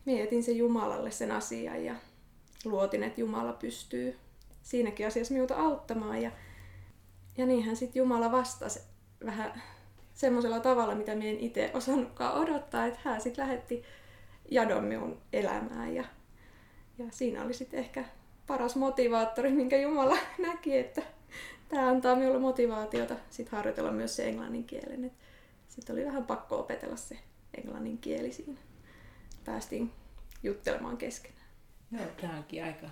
mietin 0.06 0.44
sen 0.44 0.58
Jumalalle 0.58 1.12
sen 1.12 1.32
asian 1.32 1.86
ja 1.86 1.96
luotin, 2.66 3.04
että 3.04 3.22
Jumala 3.22 3.54
pystyy 3.54 4.18
siinäkin 4.64 5.08
asiassa 5.08 5.34
minulta 5.34 5.56
auttamaan. 5.56 6.22
Ja, 6.22 6.32
ja 7.38 7.46
niinhän 7.46 7.76
sitten 7.76 8.00
Jumala 8.00 8.32
vastasi 8.32 8.80
vähän 9.26 9.62
semmoisella 10.14 10.60
tavalla, 10.60 10.96
mitä 10.96 11.16
minä 11.16 11.30
en 11.30 11.40
itse 11.40 11.72
osannutkaan 11.74 12.42
odottaa, 12.42 12.86
että 12.86 13.00
hän 13.04 13.22
sitten 13.22 13.44
lähetti 13.44 13.84
jadon 14.52 14.84
minun 14.84 15.22
elämään. 15.34 15.96
Ja, 15.96 16.04
ja 16.98 17.06
siinä 17.12 17.44
oli 17.44 17.54
sitten 17.54 17.80
ehkä 17.80 18.06
paras 18.48 18.76
motivaattori, 18.76 19.52
minkä 19.52 19.78
Jumala 19.78 20.18
näki, 20.48 20.78
että 20.78 21.02
tämä 21.70 21.90
antaa 21.90 22.16
minulle 22.16 22.40
motivaatiota 22.40 23.16
sit 23.30 23.50
harjoitella 23.50 23.92
myös 23.92 24.16
se 24.16 24.28
englannin 24.28 24.64
kielen. 24.64 25.12
Sitten 25.68 25.96
oli 25.96 26.06
vähän 26.06 26.26
pakko 26.26 26.60
opetella 26.60 26.96
se 26.96 27.18
englannin 27.58 27.98
kieli 27.98 28.32
siinä. 28.32 28.60
Päästiin 29.46 29.92
juttelemaan 30.44 30.98
keskenään. 30.98 31.48
Joo, 31.92 32.06
tämä 32.22 32.38
onkin 32.38 32.64
aika 32.64 32.88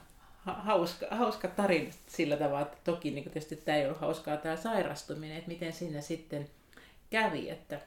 hauska, 0.46 1.08
hauska 1.12 1.48
tarina 1.48 1.92
sillä 2.08 2.38
tavalla, 2.38 2.62
että 2.62 2.78
toki 2.84 3.12
niin 3.12 3.24
tietysti 3.24 3.56
tämä 3.56 3.78
ei 3.78 3.86
ollut 3.86 4.02
hauskaa 4.02 4.38
tämä 4.38 4.56
sairastuminen, 4.56 5.38
että 5.38 5.52
miten 5.52 5.74
sinne 5.74 6.02
sitten 6.02 6.50
kävi, 7.10 7.50
että 7.50 7.82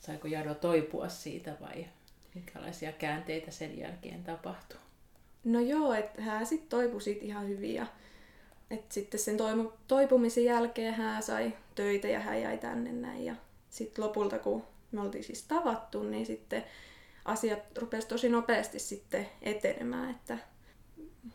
saiko 0.00 0.28
Jado 0.28 0.54
toipua 0.54 1.08
siitä 1.08 1.56
vai 1.60 1.86
minkälaisia 2.34 2.92
käänteitä 2.92 3.50
sen 3.50 3.78
jälkeen 3.78 4.24
tapahtui? 4.24 4.78
No 5.44 5.60
joo, 5.60 5.92
että 5.92 6.22
hän 6.22 6.46
sitten 6.46 6.68
toipui 6.68 7.00
siitä 7.00 7.24
ihan 7.24 7.48
hyvin 7.48 7.74
ja 7.74 7.86
et 8.70 8.92
sitten 8.92 9.20
sen 9.20 9.36
toipumisen 9.88 10.44
jälkeen 10.44 10.94
hän 10.94 11.22
sai 11.22 11.52
töitä 11.74 12.08
ja 12.08 12.20
hän 12.20 12.42
jäi 12.42 12.58
tänne 12.58 12.92
näin. 12.92 13.24
Ja 13.24 13.34
sitten 13.70 14.04
lopulta, 14.04 14.38
kun 14.38 14.64
me 14.92 15.00
oltiin 15.00 15.24
siis 15.24 15.42
tavattu, 15.42 16.02
niin 16.02 16.26
sitten 16.26 16.64
asiat 17.24 17.78
rupesi 17.78 18.08
tosi 18.08 18.28
nopeasti 18.28 18.78
sitten 18.78 19.28
etenemään, 19.42 20.10
että 20.10 20.38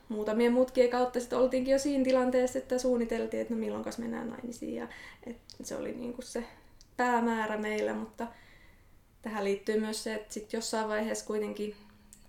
muutamien 0.09 0.53
mutkien 0.53 0.89
kautta 0.89 1.19
sitten 1.19 1.39
oltiinkin 1.39 1.71
jo 1.71 1.79
siinä 1.79 2.03
tilanteessa, 2.03 2.59
että 2.59 2.77
suunniteltiin, 2.77 3.41
että 3.41 3.53
no 3.53 3.59
milloin 3.59 3.85
mennään 3.97 4.29
naimisiin 4.29 4.75
ja 4.75 4.87
että 5.27 5.63
se 5.63 5.75
oli 5.75 5.93
niin 5.93 6.13
kuin 6.13 6.25
se 6.25 6.43
päämäärä 6.97 7.57
meillä, 7.57 7.93
mutta 7.93 8.27
tähän 9.25 9.43
liittyy 9.43 9.79
myös 9.79 10.03
se, 10.03 10.13
että 10.13 10.33
sit 10.33 10.53
jossain 10.53 10.87
vaiheessa 10.87 11.25
kuitenkin, 11.25 11.75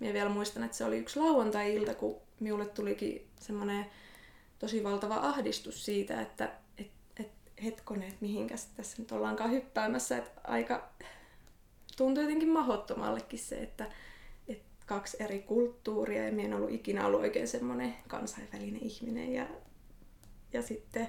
minä 0.01 0.13
vielä 0.13 0.29
muistan, 0.29 0.65
että 0.65 0.77
se 0.77 0.85
oli 0.85 0.99
yksi 0.99 1.19
lauantai-ilta, 1.19 1.95
kun 1.95 2.17
minulle 2.41 2.67
tulikin 2.67 3.27
semmoinen 3.41 3.87
tosi 4.59 4.85
valtava 4.85 5.15
ahdistus 5.15 5.85
siitä, 5.85 6.21
että 6.21 6.53
et, 6.79 6.91
et, 7.21 7.31
hetkonen, 7.65 8.09
että 8.09 8.19
mihinkäs 8.21 8.67
tässä 8.67 9.03
nyt 9.03 9.13
ollaankaan 9.13 9.51
hyppäämässä, 9.51 10.17
että 10.17 10.41
aika 10.45 10.89
tuntui 11.97 12.25
jotenkin 12.25 12.49
mahottomallekin 12.49 13.39
se, 13.39 13.57
että, 13.57 13.91
että 14.49 14.65
kaksi 14.87 15.17
eri 15.21 15.39
kulttuuria 15.39 16.25
ja 16.25 16.33
minä 16.33 16.49
en 16.49 16.55
ollut 16.55 16.73
ikinä 16.73 17.07
ollut 17.07 17.21
oikein 17.21 17.49
semmoinen 17.49 17.97
kansainvälinen 18.09 18.83
ihminen. 18.83 19.33
Ja, 19.33 19.47
ja 20.53 20.63
sitten 20.63 21.09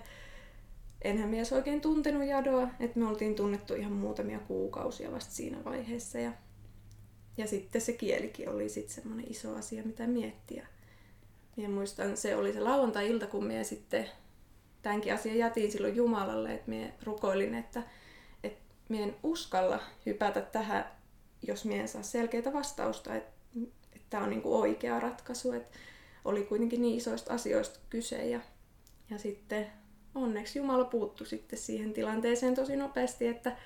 enhän 1.01 1.29
mies 1.29 1.53
oikein 1.53 1.81
tuntenut 1.81 2.27
Jadoa, 2.27 2.67
että 2.79 2.99
me 2.99 3.07
oltiin 3.07 3.35
tunnettu 3.35 3.73
ihan 3.73 3.91
muutamia 3.91 4.39
kuukausia 4.39 5.11
vasta 5.11 5.33
siinä 5.33 5.63
vaiheessa. 5.63 6.19
Ja, 6.19 6.31
ja 7.37 7.47
sitten 7.47 7.81
se 7.81 7.93
kielikin 7.93 8.49
oli 8.49 8.69
sitten 8.69 8.95
semmoinen 8.95 9.31
iso 9.31 9.55
asia, 9.55 9.83
mitä 9.83 10.07
miettiä. 10.07 10.67
Minä 11.55 11.69
muistan, 11.69 12.17
se 12.17 12.35
oli 12.35 12.53
se 12.53 12.59
lauantai-ilta, 12.59 13.27
kun 13.27 13.45
minä 13.45 13.63
sitten 13.63 14.09
tämänkin 14.81 15.13
asian 15.13 15.37
jätin 15.37 15.71
silloin 15.71 15.95
Jumalalle, 15.95 16.53
että 16.53 16.69
minä 16.69 16.91
rukoilin, 17.03 17.55
että, 17.55 17.83
että 18.43 18.63
minä 18.89 19.03
en 19.03 19.15
uskalla 19.23 19.79
hypätä 20.05 20.41
tähän, 20.41 20.91
jos 21.41 21.65
minä 21.65 21.81
en 21.81 21.87
saa 21.87 22.03
selkeää 22.03 22.53
vastausta, 22.53 23.15
että, 23.15 23.31
että 23.95 24.07
tämä 24.09 24.23
on 24.23 24.29
niin 24.29 24.41
kuin 24.41 24.55
oikea 24.55 24.99
ratkaisu. 24.99 25.51
Että 25.51 25.77
oli 26.25 26.43
kuitenkin 26.43 26.81
niin 26.81 26.97
isoista 26.97 27.33
asioista 27.33 27.79
kyse 27.89 28.27
ja, 28.27 28.39
ja 29.09 29.17
sitten 29.17 29.67
onneksi 30.17 30.59
Jumala 30.59 30.85
puuttu 30.85 31.25
sitten 31.25 31.59
siihen 31.59 31.93
tilanteeseen 31.93 32.55
tosi 32.55 32.75
nopeasti, 32.75 33.27
että 33.27 33.57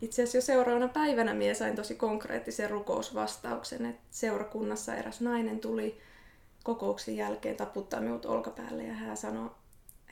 itse 0.00 0.22
asiassa 0.22 0.38
jo 0.38 0.42
seuraavana 0.42 0.88
päivänä 0.88 1.34
minä 1.34 1.54
sain 1.54 1.76
tosi 1.76 1.94
konkreettisen 1.94 2.70
rukousvastauksen, 2.70 3.86
että 3.86 4.02
seurakunnassa 4.10 4.94
eräs 4.94 5.20
nainen 5.20 5.60
tuli 5.60 6.00
kokouksen 6.64 7.16
jälkeen 7.16 7.56
taputtaa 7.56 8.00
minut 8.00 8.26
olkapäälle 8.26 8.82
ja 8.82 8.94
hän 8.94 9.16
sanoi, 9.16 9.50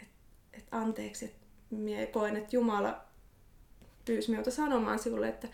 että, 0.02 0.14
että 0.52 0.76
anteeksi, 0.76 1.24
että 1.24 1.46
minä 1.70 2.06
koen, 2.06 2.36
että 2.36 2.56
Jumala 2.56 3.00
pyysi 4.04 4.30
minulta 4.30 4.50
sanomaan 4.50 4.98
sinulle, 4.98 5.28
että, 5.28 5.48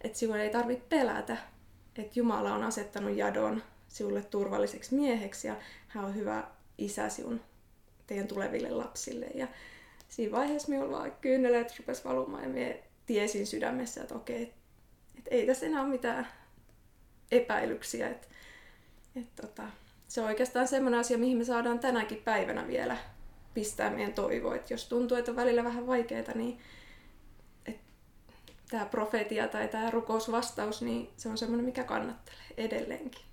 että 0.00 0.18
sinun 0.18 0.36
ei 0.36 0.50
tarvitse 0.50 0.84
pelätä, 0.88 1.36
että 1.98 2.18
Jumala 2.18 2.54
on 2.54 2.62
asettanut 2.62 3.16
jadon 3.16 3.62
sinulle 3.88 4.22
turvalliseksi 4.22 4.94
mieheksi 4.94 5.48
ja 5.48 5.56
hän 5.88 6.04
on 6.04 6.14
hyvä 6.14 6.44
isä 6.78 7.08
sinun 7.08 7.40
teidän 8.06 8.28
tuleville 8.28 8.70
lapsille. 8.70 9.26
Ja 9.34 9.48
siinä 10.08 10.36
vaiheessa 10.36 10.68
minulla 10.68 10.98
vaan 10.98 11.12
kyyneleet 11.20 11.78
rupesi 11.78 12.04
valumaan 12.04 12.42
ja 12.42 12.48
minä 12.48 12.74
tiesin 13.06 13.46
sydämessä, 13.46 14.02
että 14.02 14.14
okei, 14.14 14.42
että 14.42 14.54
et 15.18 15.28
ei 15.30 15.46
tässä 15.46 15.66
enää 15.66 15.82
ole 15.82 15.90
mitään 15.90 16.26
epäilyksiä. 17.30 18.08
Että 18.08 18.26
et 19.16 19.34
tota, 19.34 19.62
se 20.08 20.20
on 20.20 20.26
oikeastaan 20.26 20.68
semmoinen 20.68 21.00
asia, 21.00 21.18
mihin 21.18 21.38
me 21.38 21.44
saadaan 21.44 21.78
tänäkin 21.78 22.22
päivänä 22.24 22.66
vielä 22.66 22.96
pistää 23.54 23.90
meidän 23.90 24.14
toivoa. 24.14 24.54
Että 24.54 24.74
jos 24.74 24.88
tuntuu, 24.88 25.16
että 25.16 25.30
on 25.30 25.36
välillä 25.36 25.64
vähän 25.64 25.86
vaikeaa, 25.86 26.34
niin 26.34 26.58
tämä 28.70 28.86
profetia 28.86 29.48
tai 29.48 29.68
tämä 29.68 29.90
rukousvastaus, 29.90 30.82
niin 30.82 31.10
se 31.16 31.28
on 31.28 31.38
semmoinen, 31.38 31.66
mikä 31.66 31.84
kannattelee 31.84 32.44
edelleenkin. 32.56 33.24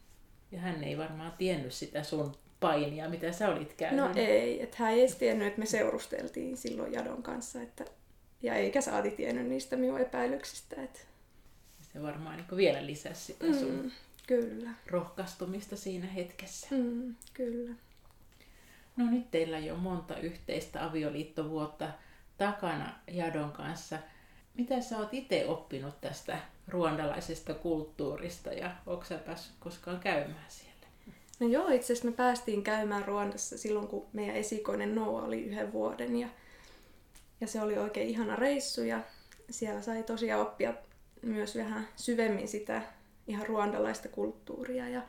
Ja 0.51 0.59
hän 0.59 0.83
ei 0.83 0.97
varmaan 0.97 1.33
tiennyt 1.37 1.73
sitä 1.73 2.03
sun 2.03 2.35
painia, 2.61 3.09
mitä 3.09 3.31
sä 3.31 3.49
olit 3.49 3.73
käynyt? 3.73 4.05
No 4.05 4.11
ei, 4.15 4.63
että 4.63 4.77
hän 4.79 4.91
ei 4.91 4.99
edes 4.99 5.15
tiennyt, 5.15 5.47
että 5.47 5.59
me 5.59 5.65
seurusteltiin 5.65 6.57
silloin 6.57 6.93
Jadon 6.93 7.23
kanssa, 7.23 7.61
että, 7.61 7.85
ja 8.41 8.55
eikä 8.55 8.81
saati 8.81 9.11
tiennyt 9.11 9.47
niistä 9.47 9.75
minun 9.75 10.01
epäilyksistä. 10.01 10.83
Että... 10.83 10.99
Se 11.93 12.01
varmaan 12.01 12.37
niin 12.37 12.57
vielä 12.57 12.85
lisäsi 12.85 13.25
sitä 13.25 13.45
mm, 13.45 13.53
sun 13.53 13.91
kyllä. 14.27 14.69
rohkaistumista 14.87 15.75
siinä 15.75 16.07
hetkessä. 16.07 16.67
Mm, 16.71 17.15
kyllä. 17.33 17.75
No 18.97 19.11
nyt 19.11 19.31
teillä 19.31 19.57
on 19.57 19.65
jo 19.65 19.75
monta 19.75 20.17
yhteistä 20.17 20.85
avioliittovuotta 20.85 21.89
takana 22.37 22.99
Jadon 23.07 23.51
kanssa. 23.51 23.97
Mitä 24.53 24.81
sä 24.81 24.97
oot 24.97 25.13
itse 25.13 25.47
oppinut 25.47 26.01
tästä 26.01 26.37
ruondalaisesta 26.67 27.53
kulttuurista 27.53 28.53
ja 28.53 28.71
onko 28.85 29.05
sä 29.05 29.17
päässyt 29.17 29.55
koskaan 29.59 29.99
käymään 29.99 30.45
siellä? 30.47 30.70
No 31.41 31.47
joo, 31.47 31.69
itse 31.69 31.93
asiassa 31.93 32.09
me 32.09 32.15
päästiin 32.15 32.63
käymään 32.63 33.05
Ruandassa 33.05 33.57
silloin, 33.57 33.87
kun 33.87 34.07
meidän 34.13 34.35
esikoinen 34.35 34.95
Noa 34.95 35.23
oli 35.23 35.41
yhden 35.41 35.73
vuoden. 35.73 36.15
Ja, 36.15 36.27
ja 37.41 37.47
se 37.47 37.61
oli 37.61 37.77
oikein 37.77 38.09
ihana 38.09 38.35
reissu 38.35 38.83
ja 38.83 38.99
siellä 39.49 39.81
sai 39.81 40.03
tosiaan 40.03 40.41
oppia 40.41 40.73
myös 41.21 41.55
vähän 41.55 41.87
syvemmin 41.95 42.47
sitä 42.47 42.81
ihan 43.27 43.47
ruandalaista 43.47 44.09
kulttuuria. 44.09 44.89
Ja, 44.89 45.01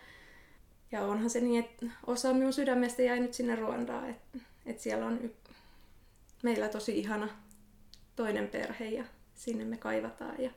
ja 0.93 1.03
onhan 1.03 1.31
se 1.31 1.41
niin, 1.41 1.65
että 1.65 1.87
osa 2.07 2.33
minun 2.33 2.53
sydämestä 2.53 3.03
jäi 3.03 3.21
nyt 3.21 3.35
sinne 3.35 3.57
Ruandaan, 3.57 4.11
että, 4.11 4.39
että 4.67 4.83
siellä 4.83 5.07
on 5.07 5.21
y- 5.23 5.35
meillä 6.43 6.69
tosi 6.69 6.99
ihana 6.99 7.29
toinen 8.17 8.49
perhe 8.49 8.85
ja 8.85 9.05
sinne 9.35 9.65
me 9.65 9.77
kaivataan. 9.77 10.43
Ja, 10.43 10.51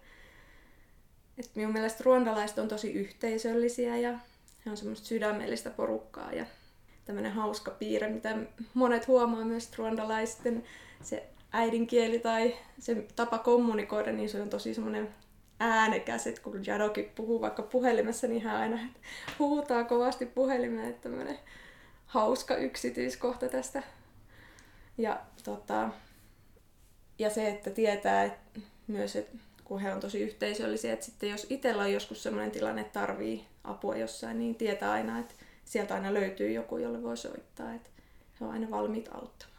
että 1.38 1.52
minun 1.56 1.74
mielestä 1.74 2.04
ruandalaiset 2.04 2.58
on 2.58 2.68
tosi 2.68 2.94
yhteisöllisiä 2.94 3.98
ja 3.98 4.20
he 4.66 4.72
on 4.72 4.78
semmoista 4.78 5.08
sydämellistä 5.08 5.70
porukkaa 5.70 6.32
ja 6.32 6.46
tämmöinen 7.06 7.32
hauska 7.32 7.72
piirre, 7.72 8.10
mitä 8.10 8.38
monet 8.74 9.08
huomaa 9.08 9.46
myös 9.46 9.78
ruandalaisten 9.78 10.64
se 11.02 11.30
äidinkieli 11.52 12.20
tai 12.20 12.56
se 12.80 13.06
tapa 13.16 13.38
kommunikoida, 13.38 14.12
niin 14.12 14.30
se 14.30 14.42
on 14.42 14.50
tosi 14.50 14.74
semmoinen 14.74 15.16
äänekäs, 15.60 16.28
että 16.28 16.42
kun 16.42 16.66
Jadoki 16.66 17.12
puhuu 17.16 17.42
vaikka 17.42 17.64
puhelimessa, 17.64 18.28
niin 18.28 18.42
hän 18.42 18.56
aina 18.56 18.80
huutaa 19.40 19.84
kovasti 19.84 20.26
puhelimeen, 20.26 20.90
että 20.90 21.02
tämmöinen 21.02 21.40
hauska 22.06 22.56
yksityiskohta 22.56 23.50
tästä. 23.50 23.84
Ja, 24.98 25.22
tota, 25.44 25.90
ja 27.20 27.30
se, 27.30 27.50
että 27.50 27.70
tietää 27.70 28.24
että 28.24 28.60
myös, 28.88 29.16
että 29.16 29.38
kun 29.66 29.82
he 29.82 29.94
on 29.94 30.00
tosi 30.00 30.20
yhteisöllisiä, 30.20 30.94
että 30.94 31.06
sitten 31.06 31.30
jos 31.30 31.48
itsellä 31.50 31.84
on 31.84 31.94
joskus 31.94 32.24
sellainen 32.24 32.52
tilanne, 32.52 32.82
että 32.82 33.00
tarvii 33.00 33.46
apua 33.64 33.98
jossain, 33.98 34.38
niin 34.40 34.56
tietää 34.56 34.92
aina, 34.92 35.20
että 35.20 35.34
sieltä 35.66 35.94
aina 35.94 36.14
löytyy 36.14 36.52
joku, 36.52 36.78
jolle 36.78 37.04
voi 37.04 37.18
soittaa, 37.18 37.74
että 37.74 37.90
he 38.40 38.46
on 38.46 38.52
aina 38.52 38.72
valmiit 38.72 39.10
auttamaan. 39.12 39.56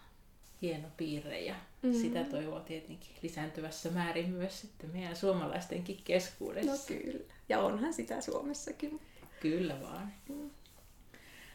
Hieno 0.62 0.88
piirre 0.96 1.40
ja 1.40 1.54
mm-hmm. 1.82 2.00
sitä 2.00 2.24
toivoo 2.24 2.60
tietenkin 2.60 3.16
lisääntyvässä 3.22 3.90
määrin 3.90 4.30
myös 4.30 4.60
sitten 4.60 4.90
meidän 4.92 5.16
suomalaistenkin 5.16 6.00
keskuudessa. 6.04 6.72
No 6.72 6.78
kyllä. 7.00 7.24
Ja 7.48 7.60
onhan 7.60 7.94
sitä 7.94 8.20
Suomessakin. 8.20 9.00
Kyllä 9.40 9.80
vaan. 9.82 10.12
Mm. 10.28 10.50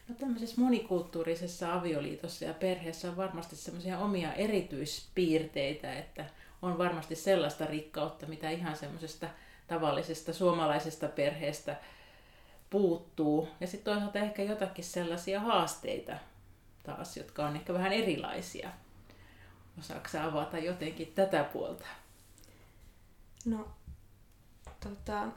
No 0.08 0.14
tämmöisessä 0.14 0.60
monikulttuurisessa 0.60 1.74
avioliitossa 1.74 2.44
ja 2.44 2.54
perheessä 2.54 3.10
on 3.10 3.16
varmasti 3.16 3.56
semmoisia 3.56 3.98
omia 3.98 4.32
erityispiirteitä, 4.32 5.98
että 5.98 6.26
on 6.62 6.78
varmasti 6.78 7.14
sellaista 7.14 7.66
rikkautta, 7.66 8.26
mitä 8.26 8.50
ihan 8.50 8.76
semmoisesta 8.76 9.28
tavallisesta 9.66 10.32
suomalaisesta 10.32 11.08
perheestä 11.08 11.76
puuttuu. 12.70 13.48
Ja 13.60 13.66
sitten 13.66 13.92
toisaalta 13.92 14.18
ehkä 14.18 14.42
jotakin 14.42 14.84
sellaisia 14.84 15.40
haasteita 15.40 16.16
taas, 16.82 17.16
jotka 17.16 17.46
on 17.46 17.56
ehkä 17.56 17.74
vähän 17.74 17.92
erilaisia. 17.92 18.70
Osaatko 19.78 20.18
avata 20.18 20.58
jotenkin 20.58 21.12
tätä 21.14 21.44
puolta? 21.44 21.86
No, 23.44 23.68
tota, 24.80 25.28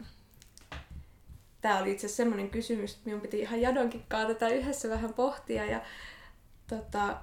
tämä 1.61 1.79
oli 1.79 1.91
itse 1.91 2.05
asiassa 2.05 2.17
semmoinen 2.17 2.49
kysymys, 2.49 2.91
että 2.93 3.05
minun 3.05 3.21
piti 3.21 3.39
ihan 3.39 3.61
Jadonkin 3.61 4.05
tätä 4.09 4.47
yhdessä 4.47 4.89
vähän 4.89 5.13
pohtia. 5.13 5.65
Ja 5.65 5.81
tota, 6.67 7.17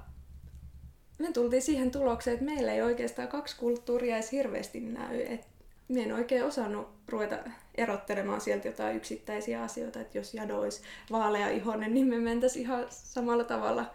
me 1.23 1.33
tultiin 1.33 1.63
siihen 1.63 1.91
tulokseen, 1.91 2.35
että 2.35 2.45
meillä 2.45 2.73
ei 2.73 2.83
oikeastaan 2.83 3.29
kaksi 3.29 3.57
kulttuuria 3.57 4.17
edes 4.17 4.33
hirveästi 4.33 4.81
näy. 4.81 5.21
Et 5.21 5.49
minä 5.89 6.05
en 6.05 6.13
oikein 6.13 6.45
osannut 6.45 6.89
ruveta 7.09 7.37
erottelemaan 7.75 8.41
sieltä 8.41 8.69
jotain 8.69 8.97
yksittäisiä 8.97 9.63
asioita, 9.63 10.01
että 10.01 10.19
jos 10.19 10.35
Jado 10.35 10.61
olisi 10.61 10.83
vaalea 11.11 11.49
ihonen, 11.49 11.95
niin 11.95 12.07
me 12.07 12.19
mentäisiin 12.19 12.63
ihan 12.63 12.87
samalla 12.91 13.45
tavalla 13.45 13.95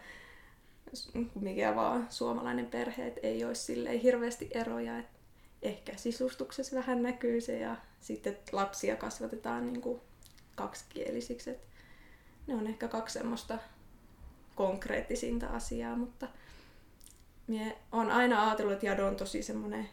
kuin 1.12 1.30
mikä 1.40 1.74
vaan 1.76 2.06
suomalainen 2.10 2.66
perhe, 2.66 3.06
että 3.06 3.20
ei 3.22 3.44
olisi 3.44 3.62
silleen 3.62 4.00
hirveästi 4.00 4.48
eroja. 4.50 4.98
Et 4.98 5.06
ehkä 5.62 5.92
sisustuksessa 5.96 6.76
vähän 6.76 7.02
näkyy 7.02 7.40
se 7.40 7.58
ja 7.58 7.76
sitten 8.00 8.38
lapsia 8.52 8.96
kasvatetaan 8.96 9.66
niin 9.66 9.80
kuin 9.80 10.00
kaksikielisiksi. 10.54 11.50
Et 11.50 11.66
ne 12.46 12.54
on 12.54 12.66
ehkä 12.66 12.88
kaksi 12.88 13.18
semmoista 13.18 13.58
konkreettisinta 14.54 15.46
asiaa, 15.46 15.96
mutta 15.96 16.28
minä 17.48 17.74
olen 17.92 18.10
aina 18.10 18.46
ajatellut, 18.46 18.72
että 18.72 18.86
Jado 18.86 19.06
on 19.06 19.16
tosi 19.16 19.42
semmoinen 19.42 19.88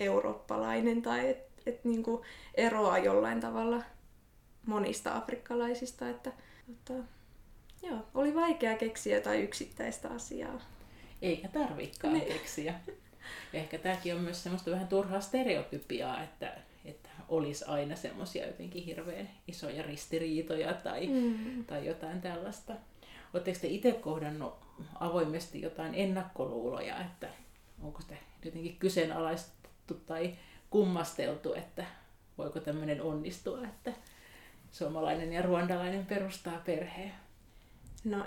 eurooppalainen 0.00 1.02
tai 1.02 1.30
että 1.30 1.48
et 1.66 1.84
niinku 1.84 2.24
eroaa 2.54 2.98
jollain 2.98 3.40
tavalla 3.40 3.82
monista 4.66 5.16
afrikkalaisista. 5.16 6.08
Että, 6.08 6.32
tota, 6.84 7.04
joo, 7.82 7.98
oli 8.14 8.34
vaikea 8.34 8.76
keksiä 8.76 9.16
jotain 9.16 9.44
yksittäistä 9.44 10.08
asiaa. 10.08 10.60
Eikä 11.22 11.48
tarvikaan 11.48 12.14
niin. 12.14 12.32
keksiä. 12.32 12.74
Ehkä 13.52 13.78
tämäkin 13.78 14.14
on 14.14 14.20
myös 14.20 14.42
semmoista 14.42 14.70
vähän 14.70 14.88
turhaa 14.88 15.20
stereotypiaa, 15.20 16.22
että, 16.22 16.56
että 16.84 17.08
olisi 17.28 17.64
aina 17.64 17.96
semmoisia 17.96 18.46
jotenkin 18.46 18.84
hirveän 18.84 19.30
isoja 19.48 19.82
ristiriitoja 19.82 20.74
tai, 20.74 21.06
mm. 21.06 21.64
tai 21.64 21.86
jotain 21.86 22.20
tällaista. 22.20 22.72
Oletteko 23.34 23.58
te 23.60 23.68
itse 23.68 23.92
kohdannut 23.92 24.67
avoimesti 25.00 25.62
jotain 25.62 25.94
ennakkoluuloja, 25.94 27.00
että 27.00 27.28
onko 27.82 28.00
sitä 28.00 28.14
jotenkin 28.44 28.76
kyseenalaistettu 28.78 29.94
tai 29.94 30.34
kummasteltu, 30.70 31.54
että 31.54 31.84
voiko 32.38 32.60
tämmöinen 32.60 33.02
onnistua, 33.02 33.64
että 33.64 33.92
suomalainen 34.72 35.32
ja 35.32 35.42
ruandalainen 35.42 36.06
perustaa 36.06 36.62
perheen? 36.66 37.12
No, 38.04 38.26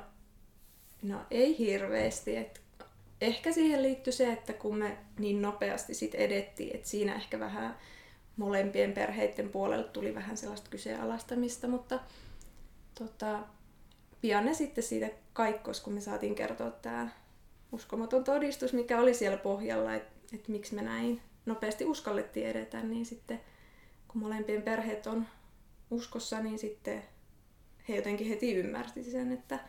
no 1.01 1.21
ei 1.31 1.57
hirveästi. 1.57 2.37
Et 2.37 2.61
ehkä 3.21 3.51
siihen 3.51 3.81
liittyy 3.81 4.13
se, 4.13 4.33
että 4.33 4.53
kun 4.53 4.77
me 4.77 4.97
niin 5.19 5.41
nopeasti 5.41 5.93
sit 5.93 6.15
edettiin, 6.15 6.75
että 6.75 6.89
siinä 6.89 7.15
ehkä 7.15 7.39
vähän 7.39 7.77
molempien 8.37 8.93
perheiden 8.93 9.49
puolelta 9.49 9.89
tuli 9.89 10.15
vähän 10.15 10.37
sellaista 10.37 10.69
kyseenalaistamista, 10.69 11.67
mutta 11.67 11.99
tota, 12.99 13.39
pian 14.21 14.45
ne 14.45 14.53
sitten 14.53 14.83
siitä 14.83 15.09
kaikkos, 15.33 15.81
kun 15.81 15.93
me 15.93 16.01
saatiin 16.01 16.35
kertoa 16.35 16.71
tämä 16.71 17.09
uskomaton 17.71 18.23
todistus, 18.23 18.73
mikä 18.73 18.99
oli 18.99 19.13
siellä 19.13 19.37
pohjalla, 19.37 19.95
että 19.95 20.11
et 20.33 20.47
miksi 20.47 20.75
me 20.75 20.81
näin 20.81 21.21
nopeasti 21.45 21.85
uskallettiin 21.85 22.47
edetä, 22.47 22.81
niin 22.81 23.05
sitten 23.05 23.41
kun 24.07 24.21
molempien 24.21 24.61
perheet 24.61 25.07
on 25.07 25.27
uskossa, 25.91 26.39
niin 26.39 26.59
sitten 26.59 27.03
he 27.89 27.95
jotenkin 27.95 28.27
heti 28.27 28.53
ymmärsi 28.53 29.11
sen, 29.11 29.31
että 29.31 29.59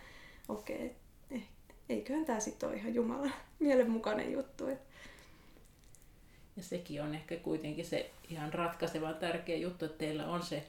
okei, 0.48 0.76
okay, 0.76 0.90
eh, 1.30 1.48
eiköhän 1.88 2.24
tämä 2.24 2.40
sitten 2.40 2.68
ole 2.68 2.76
ihan 2.76 2.94
Jumalan 2.94 3.32
mielenmukainen 3.58 4.32
juttu. 4.32 4.68
Ja 6.56 6.62
sekin 6.62 7.02
on 7.02 7.14
ehkä 7.14 7.36
kuitenkin 7.36 7.84
se 7.84 8.10
ihan 8.28 8.52
ratkaisevan 8.52 9.14
tärkeä 9.14 9.56
juttu, 9.56 9.84
että 9.84 9.98
teillä 9.98 10.26
on 10.26 10.42
se 10.42 10.66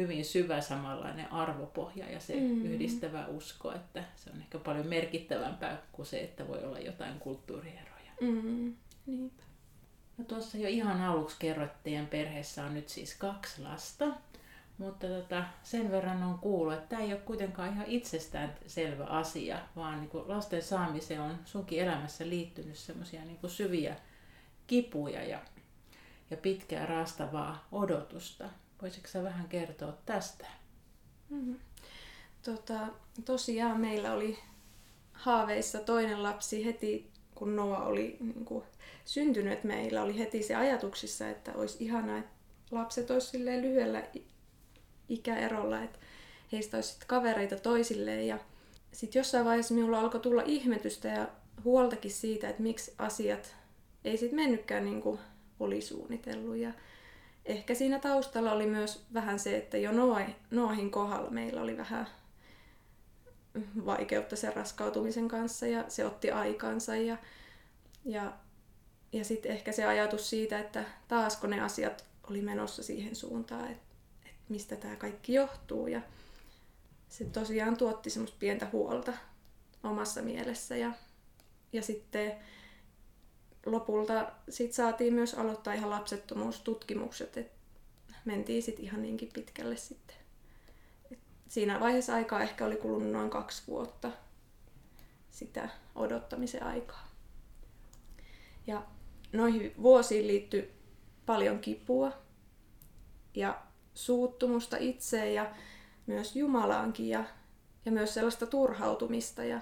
hyvin 0.00 0.24
syvä 0.24 0.60
samanlainen 0.60 1.32
arvopohja 1.32 2.10
ja 2.10 2.20
se 2.20 2.34
mm. 2.34 2.64
yhdistävä 2.64 3.26
usko, 3.26 3.72
että 3.72 4.04
se 4.16 4.30
on 4.30 4.40
ehkä 4.40 4.58
paljon 4.58 4.86
merkittävämpää 4.86 5.82
kuin 5.92 6.06
se, 6.06 6.20
että 6.20 6.48
voi 6.48 6.64
olla 6.64 6.78
jotain 6.78 7.18
kulttuurieroja. 7.18 8.12
Mm. 8.20 8.76
Niinpä. 9.06 9.42
No 10.18 10.24
tuossa 10.24 10.58
jo 10.58 10.68
ihan 10.68 11.02
aluksi 11.02 11.36
kerroit, 11.38 11.70
että 11.70 11.82
teidän 11.82 12.06
perheessä 12.06 12.64
on 12.64 12.74
nyt 12.74 12.88
siis 12.88 13.14
kaksi 13.14 13.62
lasta, 13.62 14.06
mutta 14.78 15.06
tota, 15.06 15.44
sen 15.62 15.90
verran 15.90 16.22
on 16.22 16.38
kuullut, 16.38 16.74
että 16.74 16.88
tämä 16.88 17.02
ei 17.02 17.12
ole 17.12 17.20
kuitenkaan 17.20 17.72
ihan 17.72 17.86
itsestään 17.86 18.54
selvä 18.66 19.04
asia, 19.04 19.58
vaan 19.76 20.00
niin 20.00 20.10
kuin 20.10 20.28
lasten 20.28 20.62
saamiseen 20.62 21.20
on 21.20 21.38
sunkin 21.44 21.80
elämässä 21.80 22.28
liittynyt 22.28 22.76
semmoisia 22.76 23.24
niin 23.24 23.38
syviä 23.46 23.96
kipuja 24.66 25.24
ja, 25.24 25.38
ja 26.30 26.36
pitkää 26.36 26.86
raastavaa 26.86 27.68
odotusta. 27.72 28.48
Voisitko 28.82 29.08
sä 29.08 29.22
vähän 29.22 29.48
kertoa 29.48 29.92
tästä? 30.06 30.46
Mm-hmm. 31.30 31.56
Tota, 32.42 32.78
tosiaan 33.24 33.80
meillä 33.80 34.12
oli 34.12 34.38
haaveissa 35.12 35.78
toinen 35.78 36.22
lapsi 36.22 36.64
heti, 36.64 37.10
kun 37.34 37.56
Noa 37.56 37.84
oli 37.84 38.16
niin 38.20 38.44
kuin, 38.44 38.64
syntynyt. 39.04 39.64
Meillä 39.64 40.02
oli 40.02 40.18
heti 40.18 40.42
se 40.42 40.54
ajatuksissa, 40.54 41.28
että 41.28 41.52
olisi 41.54 41.84
ihanaa, 41.84 42.18
että 42.18 42.30
lapset 42.70 43.10
olisivat 43.10 43.60
lyhyellä 43.60 44.02
ikäerolla, 45.08 45.82
että 45.82 45.98
heistä 46.52 46.76
olisi 46.76 46.96
kavereita 47.06 47.56
toisilleen. 47.56 48.26
Ja 48.26 48.38
sitten 48.92 49.20
jossain 49.20 49.44
vaiheessa 49.44 49.74
minulla 49.74 50.00
alkoi 50.00 50.20
tulla 50.20 50.42
ihmetystä 50.46 51.08
ja 51.08 51.28
huoltakin 51.64 52.10
siitä, 52.10 52.48
että 52.48 52.62
miksi 52.62 52.94
asiat 52.98 53.56
ei 54.04 54.16
sitten 54.16 54.36
mennytkään 54.36 54.84
niin 54.84 55.02
kuin 55.02 55.18
oli 55.60 55.80
suunnitellut. 55.80 56.56
Ja 56.56 56.72
ehkä 57.50 57.74
siinä 57.74 57.98
taustalla 57.98 58.52
oli 58.52 58.66
myös 58.66 59.04
vähän 59.14 59.38
se, 59.38 59.56
että 59.56 59.76
jo 59.76 59.90
Noahin 60.50 60.90
kohdalla 60.90 61.30
meillä 61.30 61.62
oli 61.62 61.76
vähän 61.76 62.06
vaikeutta 63.86 64.36
sen 64.36 64.56
raskautumisen 64.56 65.28
kanssa 65.28 65.66
ja 65.66 65.84
se 65.88 66.06
otti 66.06 66.30
aikansa 66.30 66.96
ja, 66.96 67.16
ja, 68.04 68.32
ja 69.12 69.24
sitten 69.24 69.52
ehkä 69.52 69.72
se 69.72 69.84
ajatus 69.84 70.30
siitä, 70.30 70.58
että 70.58 70.84
taasko 71.08 71.46
ne 71.46 71.60
asiat 71.60 72.04
oli 72.30 72.42
menossa 72.42 72.82
siihen 72.82 73.16
suuntaan, 73.16 73.70
että, 73.70 73.96
että 74.24 74.44
mistä 74.48 74.76
tämä 74.76 74.96
kaikki 74.96 75.34
johtuu 75.34 75.86
ja 75.86 76.00
se 77.08 77.24
tosiaan 77.24 77.76
tuotti 77.76 78.10
semmoista 78.10 78.36
pientä 78.40 78.66
huolta 78.72 79.12
omassa 79.82 80.22
mielessä 80.22 80.76
ja, 80.76 80.92
ja 81.72 81.82
sitten 81.82 82.32
lopulta 83.66 84.32
sit 84.48 84.72
saatiin 84.72 85.14
myös 85.14 85.34
aloittaa 85.34 85.72
ihan 85.74 85.90
lapsettomuustutkimukset, 85.90 87.36
että 87.36 87.60
mentiin 88.24 88.62
sitten 88.62 88.84
ihan 88.84 89.02
niinkin 89.02 89.30
pitkälle 89.32 89.76
sitten. 89.76 90.16
Et 91.10 91.18
siinä 91.48 91.80
vaiheessa 91.80 92.14
aikaa 92.14 92.42
ehkä 92.42 92.66
oli 92.66 92.76
kulunut 92.76 93.12
noin 93.12 93.30
kaksi 93.30 93.62
vuotta 93.66 94.10
sitä 95.30 95.68
odottamisen 95.94 96.62
aikaa. 96.62 97.08
Ja 98.66 98.82
noihin 99.32 99.74
vuosiin 99.82 100.26
liittyi 100.26 100.74
paljon 101.26 101.58
kipua 101.58 102.12
ja 103.34 103.62
suuttumusta 103.94 104.76
itseen 104.76 105.34
ja 105.34 105.54
myös 106.06 106.36
Jumalaankin 106.36 107.08
ja, 107.08 107.24
ja 107.84 107.92
myös 107.92 108.14
sellaista 108.14 108.46
turhautumista. 108.46 109.44
Ja 109.44 109.60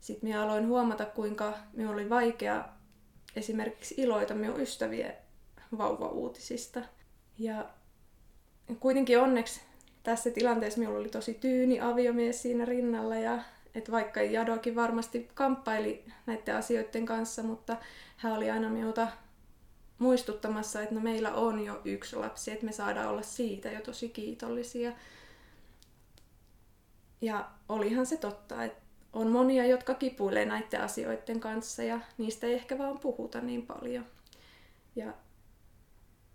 sitten 0.00 0.28
minä 0.28 0.42
aloin 0.42 0.66
huomata, 0.66 1.06
kuinka 1.06 1.54
minulla 1.72 1.94
oli 1.94 2.10
vaikea 2.10 2.68
esimerkiksi 3.36 3.94
iloita 3.98 4.34
minun 4.34 4.60
ystävien 4.60 5.14
vauvauutisista. 5.78 6.80
Ja 7.38 7.70
kuitenkin 8.80 9.20
onneksi 9.20 9.60
tässä 10.02 10.30
tilanteessa 10.30 10.80
minulla 10.80 10.98
oli 10.98 11.08
tosi 11.08 11.34
tyyni 11.34 11.80
aviomies 11.80 12.42
siinä 12.42 12.64
rinnalla 12.64 13.14
ja 13.14 13.42
et 13.74 13.90
vaikka 13.90 14.22
Jadokin 14.22 14.74
varmasti 14.74 15.28
kamppaili 15.34 16.04
näiden 16.26 16.56
asioiden 16.56 17.06
kanssa, 17.06 17.42
mutta 17.42 17.76
hän 18.16 18.32
oli 18.32 18.50
aina 18.50 18.68
minulta 18.68 19.08
muistuttamassa, 19.98 20.82
että 20.82 20.94
no 20.94 21.00
meillä 21.00 21.34
on 21.34 21.64
jo 21.64 21.80
yksi 21.84 22.16
lapsi, 22.16 22.50
että 22.50 22.66
me 22.66 22.72
saadaan 22.72 23.08
olla 23.08 23.22
siitä 23.22 23.72
jo 23.72 23.80
tosi 23.80 24.08
kiitollisia. 24.08 24.92
Ja 27.20 27.50
olihan 27.68 28.06
se 28.06 28.16
totta, 28.16 28.64
että 28.64 28.87
on 29.12 29.28
monia, 29.28 29.66
jotka 29.66 29.94
kipuilee 29.94 30.44
näiden 30.44 30.80
asioiden 30.80 31.40
kanssa 31.40 31.82
ja 31.82 32.00
niistä 32.18 32.46
ei 32.46 32.54
ehkä 32.54 32.78
vaan 32.78 32.98
puhuta 32.98 33.40
niin 33.40 33.66
paljon. 33.66 34.06
Ja 34.96 35.12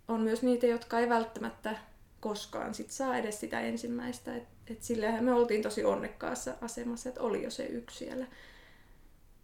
on 0.08 0.22
myös 0.22 0.42
niitä, 0.42 0.68
jotka 0.68 1.00
ei 1.00 1.10
välttämättä 1.10 1.78
koskaan 2.20 2.74
sit 2.74 2.92
saa 2.92 3.18
edes 3.18 3.40
sitä 3.40 3.62
ensimmäistä. 3.62 4.36
Et, 4.36 4.44
et 4.68 4.84
sillähän 4.84 5.24
me 5.24 5.34
oltiin 5.34 5.62
tosi 5.62 5.86
onnekkaassa 5.86 6.54
asemassa, 6.62 7.10
että 7.10 7.22
oli 7.22 7.44
jo 7.44 7.50
se 7.52 7.66
yksi 7.66 7.98
siellä 7.98 8.26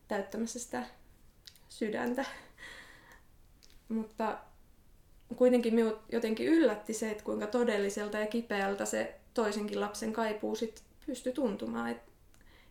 täyttämässä 0.08 0.60
sitä 0.60 0.84
sydäntä. 1.70 2.26
Mutta 3.90 4.38
kuitenkin 5.36 5.76
minut 5.76 6.02
jotenkin 6.12 6.48
yllätti 6.48 6.94
se, 6.94 7.12
että 7.12 7.24
kuinka 7.24 7.48
todelliselta 7.48 8.18
ja 8.18 8.28
kipeältä 8.28 8.86
se 8.86 9.20
toisenkin 9.34 9.82
lapsen 9.82 10.14
kaipuu 10.14 10.56
sit 10.56 10.84
pystyi 11.06 11.34
tuntumaan. 11.34 11.96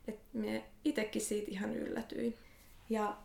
Että 0.09 0.21
et 0.21 0.35
me 0.35 0.65
itsekin 0.85 1.23
siitä 1.23 1.51
ihan 1.51 1.75
yllätyin. 1.75 2.35
Ja 2.91 3.17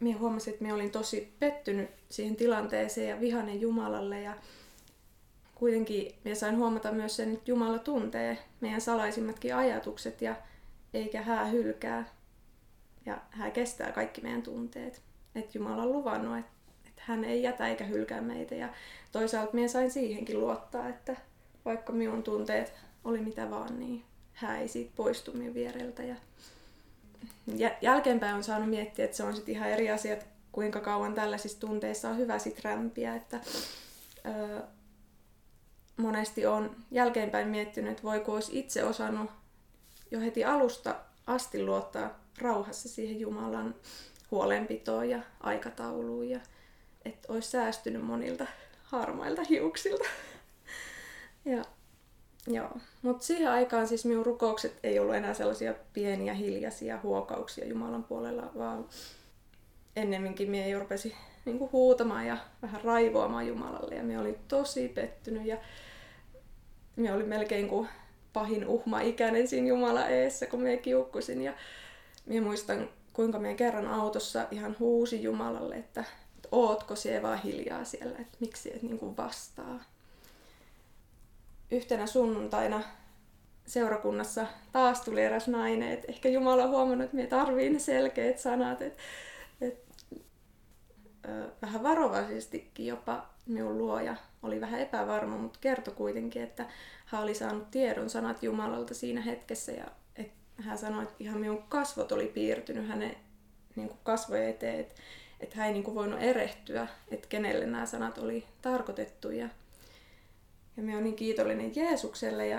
minä 0.00 0.18
huomasin, 0.18 0.52
että 0.52 0.64
minä 0.64 0.74
olin 0.74 0.90
tosi 0.90 1.32
pettynyt 1.38 1.90
siihen 2.08 2.36
tilanteeseen 2.36 3.08
ja 3.08 3.20
vihanen 3.20 3.60
Jumalalle. 3.60 4.20
Ja 4.20 4.36
kuitenkin 5.54 6.14
minä 6.24 6.34
sain 6.34 6.56
huomata 6.56 6.92
myös 6.92 7.16
sen, 7.16 7.32
että 7.32 7.50
Jumala 7.50 7.78
tuntee 7.78 8.38
meidän 8.60 8.80
salaisimmatkin 8.80 9.54
ajatukset 9.54 10.22
ja 10.22 10.36
eikä 10.94 11.22
hän 11.22 11.52
hylkää. 11.52 12.04
Ja 13.06 13.18
hän 13.30 13.52
kestää 13.52 13.92
kaikki 13.92 14.20
meidän 14.20 14.42
tunteet. 14.42 15.02
Että 15.34 15.58
Jumala 15.58 15.82
on 15.82 15.92
luvannut, 15.92 16.38
että, 16.38 16.50
että 16.88 17.02
hän 17.04 17.24
ei 17.24 17.42
jätä 17.42 17.68
eikä 17.68 17.84
hylkää 17.84 18.20
meitä. 18.20 18.54
Ja 18.54 18.68
toisaalta 19.12 19.54
minä 19.54 19.68
sain 19.68 19.90
siihenkin 19.90 20.40
luottaa, 20.40 20.88
että 20.88 21.16
vaikka 21.64 21.92
minun 21.92 22.22
tunteet 22.22 22.74
oli 23.04 23.20
mitä 23.20 23.50
vaan, 23.50 23.78
niin 23.78 24.04
hän 24.36 24.56
ei 24.56 24.68
siitä 24.68 24.92
poistu 24.96 25.32
minun 25.32 25.54
viereltä. 25.54 26.02
Ja 26.02 26.16
jälkeenpäin 27.80 28.34
on 28.34 28.44
saanut 28.44 28.70
miettiä, 28.70 29.04
että 29.04 29.16
se 29.16 29.22
on 29.22 29.36
sitten 29.36 29.54
ihan 29.54 29.68
eri 29.68 29.90
asia, 29.90 30.12
että 30.12 30.26
kuinka 30.52 30.80
kauan 30.80 31.14
tällaisissa 31.14 31.60
tunteissa 31.60 32.08
on 32.08 32.18
hyvä 32.18 32.38
sit 32.38 32.64
rämpiä. 32.64 33.14
Että, 33.14 33.40
öö, 34.26 34.60
monesti 35.96 36.46
on 36.46 36.76
jälkeenpäin 36.90 37.48
miettinyt, 37.48 37.90
että 37.90 38.02
voiko 38.02 38.32
olisi 38.32 38.58
itse 38.58 38.84
osannut 38.84 39.30
jo 40.10 40.20
heti 40.20 40.44
alusta 40.44 40.96
asti 41.26 41.64
luottaa 41.64 42.20
rauhassa 42.38 42.88
siihen 42.88 43.20
Jumalan 43.20 43.74
huolenpitoon 44.30 45.10
ja 45.10 45.20
aikatauluun 45.40 46.28
ja 46.30 46.40
että 47.04 47.32
olisi 47.32 47.50
säästynyt 47.50 48.04
monilta 48.04 48.46
harmailta 48.82 49.42
hiuksilta. 49.50 50.04
ja 51.44 51.64
Joo, 52.46 52.70
mutta 53.02 53.24
siihen 53.26 53.50
aikaan 53.50 53.88
siis 53.88 54.04
minun 54.04 54.26
rukoukset 54.26 54.78
ei 54.82 54.98
ollut 54.98 55.14
enää 55.14 55.34
sellaisia 55.34 55.74
pieniä 55.92 56.34
hiljaisia 56.34 57.00
huokauksia 57.02 57.68
Jumalan 57.68 58.04
puolella, 58.04 58.50
vaan 58.58 58.88
ennemminkin 59.96 60.50
minä 60.50 60.66
jo 60.66 60.78
rupesin 60.78 61.12
niin 61.44 61.72
huutamaan 61.72 62.26
ja 62.26 62.36
vähän 62.62 62.84
raivoamaan 62.84 63.46
Jumalalle. 63.46 63.94
Ja 63.94 64.02
minä 64.02 64.20
olin 64.20 64.38
tosi 64.48 64.88
pettynyt 64.88 65.46
ja 65.46 65.56
minä 66.96 67.14
olin 67.14 67.28
melkein 67.28 67.68
kuin 67.68 67.88
pahin 68.32 68.66
uhma 68.66 69.00
ikäinen 69.00 69.48
siinä 69.48 69.68
Jumala 69.68 70.08
eessä, 70.08 70.46
kun 70.46 70.60
minä 70.60 70.76
kiukkusin. 70.76 71.42
Ja 71.42 71.52
minä 72.26 72.46
muistan, 72.46 72.88
kuinka 73.12 73.38
minä 73.38 73.54
kerran 73.54 73.86
autossa 73.86 74.46
ihan 74.50 74.76
huusi 74.78 75.22
Jumalalle, 75.22 75.74
että, 75.74 76.04
ootko 76.52 76.96
siellä 76.96 77.22
vaan 77.22 77.42
hiljaa 77.42 77.84
siellä, 77.84 78.18
että 78.18 78.36
miksi 78.40 78.74
et 78.74 78.82
niin 78.82 79.16
vastaa 79.16 79.80
yhtenä 81.70 82.06
sunnuntaina 82.06 82.82
seurakunnassa 83.66 84.46
taas 84.72 85.00
tuli 85.00 85.22
eräs 85.22 85.48
nainen, 85.48 85.92
että 85.92 86.06
ehkä 86.08 86.28
Jumala 86.28 86.64
on 86.64 86.70
huomannut, 86.70 87.04
että 87.04 87.16
me 87.16 87.26
tarvii 87.26 87.70
ne 87.70 87.78
selkeät 87.78 88.38
sanat, 88.38 88.82
että, 88.82 89.02
että 89.60 89.86
vähän 91.62 91.82
varovaisestikin 91.82 92.86
jopa 92.86 93.26
minun 93.46 93.78
luoja 93.78 94.16
oli 94.42 94.60
vähän 94.60 94.80
epävarma, 94.80 95.36
mutta 95.36 95.58
kertoi 95.62 95.94
kuitenkin, 95.94 96.42
että 96.42 96.66
hän 97.06 97.22
oli 97.22 97.34
saanut 97.34 97.70
tiedon 97.70 98.10
sanat 98.10 98.42
Jumalalta 98.42 98.94
siinä 98.94 99.20
hetkessä 99.20 99.72
ja 99.72 99.84
että 100.16 100.62
hän 100.62 100.78
sanoi, 100.78 101.02
että 101.02 101.14
ihan 101.18 101.40
minun 101.40 101.62
kasvot 101.62 102.12
oli 102.12 102.26
piirtynyt 102.26 102.88
hänen 102.88 103.16
niin 103.76 103.90
kasvojen 104.02 104.48
eteen, 104.48 104.80
että, 104.80 104.94
että 105.40 105.56
hän 105.56 105.66
ei 105.66 105.72
niin 105.72 105.84
kuin 105.84 105.94
voinut 105.94 106.22
erehtyä, 106.22 106.86
että 107.10 107.28
kenelle 107.28 107.66
nämä 107.66 107.86
sanat 107.86 108.18
oli 108.18 108.44
tarkoitettu 108.62 109.30
ja 109.30 109.48
ja 110.76 110.82
minä 110.82 110.94
olen 110.94 111.04
niin 111.04 111.16
kiitollinen 111.16 111.72
Jeesukselle 111.76 112.46
ja 112.46 112.58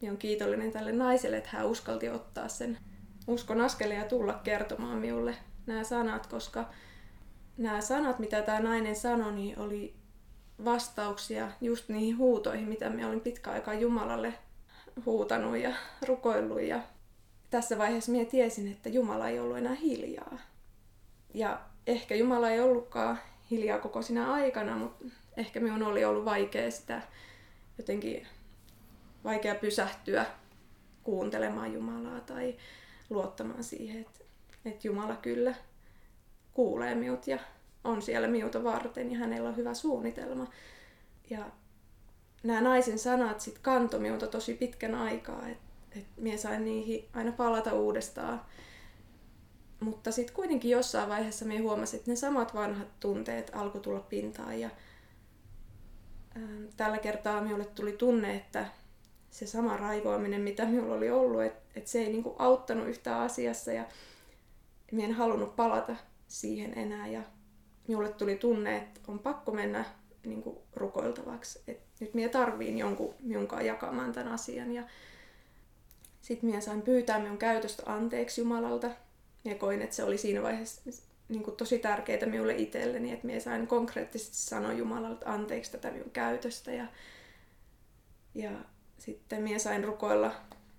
minä 0.00 0.10
olen 0.10 0.18
kiitollinen 0.18 0.72
tälle 0.72 0.92
naiselle, 0.92 1.36
että 1.36 1.50
hän 1.52 1.66
uskalti 1.66 2.08
ottaa 2.08 2.48
sen 2.48 2.78
uskon 3.26 3.60
askeleen 3.60 4.00
ja 4.00 4.08
tulla 4.08 4.40
kertomaan 4.44 4.98
minulle 4.98 5.36
nämä 5.66 5.84
sanat, 5.84 6.26
koska 6.26 6.64
nämä 7.56 7.80
sanat, 7.80 8.18
mitä 8.18 8.42
tämä 8.42 8.60
nainen 8.60 8.96
sanoi, 8.96 9.32
niin 9.32 9.58
oli 9.58 9.94
vastauksia 10.64 11.48
just 11.60 11.88
niihin 11.88 12.18
huutoihin, 12.18 12.68
mitä 12.68 12.90
minä 12.90 13.08
olin 13.08 13.20
pitkä 13.20 13.50
aikaa 13.50 13.74
Jumalalle 13.74 14.34
huutanut 15.06 15.56
ja 15.56 15.72
rukoillut. 16.06 16.62
Ja 16.62 16.80
tässä 17.50 17.78
vaiheessa 17.78 18.12
minä 18.12 18.24
tiesin, 18.24 18.72
että 18.72 18.88
Jumala 18.88 19.28
ei 19.28 19.40
ollut 19.40 19.58
enää 19.58 19.74
hiljaa. 19.74 20.38
Ja 21.34 21.60
ehkä 21.86 22.14
Jumala 22.14 22.50
ei 22.50 22.60
ollutkaan 22.60 23.18
hiljaa 23.50 23.78
koko 23.78 24.02
sinä 24.02 24.32
aikana, 24.32 24.76
mutta 24.76 25.04
ehkä 25.36 25.60
minun 25.60 25.82
oli 25.82 26.04
ollut 26.04 26.24
vaikea 26.24 26.70
sitä 26.70 27.02
jotenkin 27.78 28.26
vaikea 29.24 29.54
pysähtyä 29.54 30.26
kuuntelemaan 31.02 31.74
Jumalaa 31.74 32.20
tai 32.20 32.56
luottamaan 33.10 33.64
siihen, 33.64 34.00
että, 34.00 34.20
että 34.64 34.86
Jumala 34.86 35.16
kyllä 35.16 35.54
kuulee 36.54 36.94
minut 36.94 37.26
ja 37.26 37.38
on 37.84 38.02
siellä 38.02 38.28
miuta 38.28 38.64
varten 38.64 39.12
ja 39.12 39.18
hänellä 39.18 39.48
on 39.48 39.56
hyvä 39.56 39.74
suunnitelma. 39.74 40.50
Ja 41.30 41.50
nämä 42.42 42.60
naisen 42.60 42.98
sanat 42.98 43.40
sitten 43.40 43.62
kantoi 43.62 44.00
minulta 44.00 44.26
tosi 44.26 44.54
pitkän 44.54 44.94
aikaa, 44.94 45.48
että 45.48 45.64
et 45.98 46.06
minä 46.16 46.36
sain 46.36 46.64
niihin 46.64 47.08
aina 47.12 47.32
palata 47.32 47.72
uudestaan. 47.72 48.42
Mutta 49.80 50.12
sitten 50.12 50.36
kuitenkin 50.36 50.70
jossain 50.70 51.08
vaiheessa 51.08 51.44
minä 51.44 51.62
huomasin, 51.62 51.98
että 51.98 52.10
ne 52.10 52.16
samat 52.16 52.54
vanhat 52.54 53.00
tunteet 53.00 53.50
alkoi 53.54 53.80
tulla 53.80 54.00
pintaan 54.00 54.60
ja 54.60 54.70
tällä 56.76 56.98
kertaa 56.98 57.40
minulle 57.40 57.64
tuli 57.64 57.92
tunne, 57.92 58.36
että 58.36 58.66
se 59.30 59.46
sama 59.46 59.76
raivoaminen, 59.76 60.40
mitä 60.40 60.64
minulla 60.64 60.94
oli 60.94 61.10
ollut, 61.10 61.42
että, 61.42 61.62
että 61.76 61.90
se 61.90 61.98
ei 61.98 62.08
niin 62.08 62.22
kuin 62.22 62.36
auttanut 62.38 62.88
yhtään 62.88 63.20
asiassa 63.20 63.72
ja 63.72 63.84
minä 64.92 65.04
en 65.04 65.12
halunnut 65.12 65.56
palata 65.56 65.96
siihen 66.28 66.78
enää. 66.78 67.06
Ja 67.06 67.22
minulle 67.88 68.08
tuli 68.08 68.36
tunne, 68.36 68.76
että 68.76 69.00
on 69.08 69.18
pakko 69.18 69.52
mennä 69.52 69.84
niin 70.24 70.42
kuin 70.42 70.58
rukoiltavaksi, 70.74 71.62
että 71.66 71.84
nyt 72.00 72.14
minä 72.14 72.28
tarviin 72.28 72.78
jonkun 72.78 73.14
minunkaan 73.20 73.66
jakamaan 73.66 74.12
tämän 74.12 74.32
asian. 74.32 74.72
Ja 74.72 74.82
sitten 76.20 76.50
minä 76.50 76.60
sain 76.60 76.82
pyytää 76.82 77.18
minun 77.18 77.38
käytöstä 77.38 77.82
anteeksi 77.86 78.40
Jumalalta. 78.40 78.90
Ja 79.44 79.54
koin, 79.54 79.82
että 79.82 79.96
se 79.96 80.04
oli 80.04 80.18
siinä 80.18 80.42
vaiheessa 80.42 80.90
niin 81.28 81.42
kuin 81.42 81.56
tosi 81.56 81.78
tärkeää 81.78 82.26
minulle 82.26 82.54
itselleni, 82.54 83.12
että 83.12 83.26
minä 83.26 83.40
sain 83.40 83.66
konkreettisesti 83.66 84.36
sanoa 84.36 84.72
Jumalalta 84.72 85.32
anteeksi 85.32 85.72
tätä 85.72 85.90
minun 85.90 86.10
käytöstä. 86.10 86.72
Ja, 86.72 86.86
ja 88.34 88.50
sitten 88.98 89.42
minä 89.42 89.58
sain 89.58 89.84
rukoilla 89.84 90.34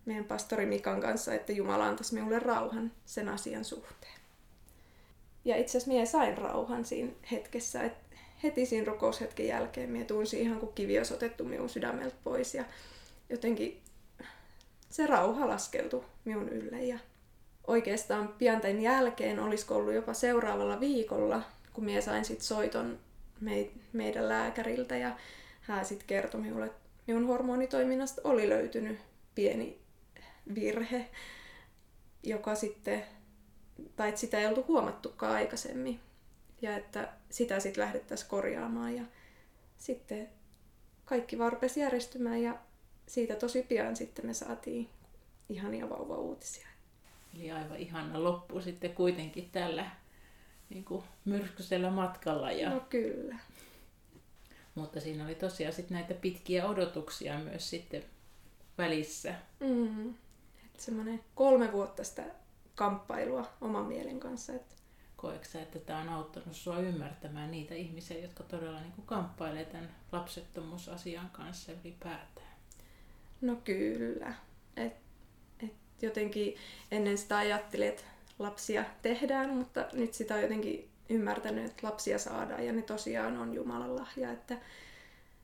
meidän 0.06 0.26
pastori 0.26 0.66
Mikan 0.66 1.02
kanssa, 1.02 1.34
että 1.34 1.52
Jumala 1.52 1.88
antaisi 1.88 2.14
minulle 2.14 2.40
rauhan 2.40 2.92
sen 3.06 3.30
asian 3.30 3.66
suhteen. 3.66 4.20
Ja 5.46 5.56
itse 5.56 5.78
asiassa 5.78 5.92
minä 5.92 6.06
sain 6.06 6.38
rauhan 6.38 6.86
siinä 6.86 7.12
hetkessä, 7.32 7.84
että 7.84 8.16
heti 8.44 8.66
siinä 8.66 8.86
rukoushetken 8.86 9.48
jälkeen 9.48 9.90
minä 9.90 10.06
tunsin 10.06 10.40
ihan 10.40 10.60
kuin 10.60 10.74
kivi 10.74 10.98
olisi 10.98 11.14
otettu 11.14 11.44
minun 11.44 11.70
sydämeltä 11.70 12.16
pois 12.24 12.56
ja 12.56 12.66
jotenkin 13.30 13.82
se 14.90 15.08
rauha 15.08 15.48
laskeutui 15.48 16.04
minun 16.26 16.50
ylle 16.50 16.84
ja 16.84 17.00
oikeastaan 17.68 18.28
pian 18.28 18.62
tämän 18.62 18.82
jälkeen, 18.82 19.40
olisiko 19.40 19.76
ollut 19.76 19.94
jopa 19.94 20.14
seuraavalla 20.14 20.80
viikolla, 20.80 21.42
kun 21.74 21.86
minä 21.86 22.02
sain 22.02 22.26
sit 22.26 22.42
soiton 22.42 23.00
meidän 23.94 24.30
lääkäriltä 24.30 24.98
ja 24.98 25.16
hän 25.62 25.86
sitten 25.86 26.08
kertoi 26.08 26.42
minulle, 26.42 26.66
että 26.66 26.90
minun 27.08 27.28
hormonitoiminnasta 27.28 28.22
oli 28.24 28.50
löytynyt 28.50 29.00
pieni 29.36 29.80
virhe, 30.56 31.10
joka 32.24 32.56
sitten, 32.56 33.04
tai 33.96 34.10
että 34.10 34.22
sitä 34.22 34.40
ei 34.40 34.48
oltu 34.48 34.66
huomattukaan 34.68 35.34
aikaisemmin 35.36 36.00
ja 36.62 36.78
että 36.78 37.10
sitä 37.30 37.60
sitten 37.60 37.84
lähdettäisiin 37.84 38.30
korjaamaan 38.30 38.96
ja 38.96 39.04
sitten 39.78 40.30
kaikki 41.06 41.40
varpesi 41.40 41.80
järjestymään 41.80 42.42
ja 42.42 42.58
siitä 43.08 43.36
tosi 43.36 43.64
pian 43.64 43.96
sitten 43.96 44.26
me 44.26 44.34
saatiin 44.34 44.90
ihania 45.50 45.90
vauva-uutisia. 45.90 46.75
Eli 47.36 47.52
aivan 47.52 47.78
ihana 47.78 48.24
loppu 48.24 48.62
sitten 48.62 48.96
kuitenkin 48.96 49.50
tällä 49.52 49.92
niin 50.70 50.86
kuin 50.86 51.04
myrskyisellä 51.26 51.90
matkalla. 51.90 52.52
Ja... 52.52 52.70
No 52.70 52.80
kyllä. 52.80 53.36
Mutta 54.76 55.00
siinä 55.00 55.26
oli 55.26 55.36
tosiaan 55.36 55.74
sitten 55.74 55.96
näitä 55.96 56.14
pitkiä 56.14 56.68
odotuksia 56.68 57.40
myös 57.40 57.70
sitten 57.70 58.04
välissä. 58.78 59.36
Mm. 59.60 60.14
Semmoinen 60.78 61.24
kolme 61.36 61.72
vuotta 61.72 62.04
sitä 62.04 62.24
kamppailua 62.76 63.50
oman 63.62 63.86
mielen 63.86 64.20
kanssa. 64.20 64.54
Että... 64.54 64.76
Koetko 65.16 65.58
että 65.58 65.80
tämä 65.80 66.02
on 66.02 66.10
auttanut 66.10 66.56
sinua 66.56 66.80
ymmärtämään 66.80 67.52
niitä 67.52 67.76
ihmisiä, 67.76 68.20
jotka 68.20 68.44
todella 68.44 68.80
niin 68.80 68.92
kuin 68.92 69.06
kamppailee 69.06 69.66
tämän 69.66 69.96
lapsettomuusasian 70.12 71.30
kanssa 71.30 71.72
ylipäätään? 71.72 72.56
No 73.42 73.56
kyllä. 73.56 74.34
Et, 74.78 74.86
et 74.86 75.05
jotenkin 76.02 76.56
ennen 76.92 77.18
sitä 77.18 77.38
ajattelin, 77.38 77.88
että 77.88 78.04
lapsia 78.40 78.84
tehdään, 79.02 79.50
mutta 79.50 79.86
nyt 79.94 80.14
sitä 80.14 80.36
on 80.36 80.42
jotenkin 80.42 80.90
ymmärtänyt, 81.10 81.66
että 81.66 81.88
lapsia 81.88 82.20
saadaan 82.20 82.66
ja 82.66 82.74
ne 82.74 82.82
tosiaan 82.82 83.38
on 83.38 83.54
Jumalan 83.54 83.96
lahja. 83.96 84.32
Että, 84.32 84.58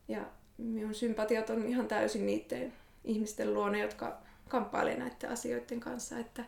ja 0.07 0.21
minun 0.57 0.93
sympatiat 0.93 1.49
on 1.49 1.67
ihan 1.67 1.87
täysin 1.87 2.25
niiden 2.25 2.73
ihmisten 3.03 3.53
luona, 3.53 3.77
jotka 3.77 4.17
kamppailee 4.47 4.97
näiden 4.97 5.29
asioiden 5.29 5.79
kanssa. 5.79 6.19
Että, 6.19 6.45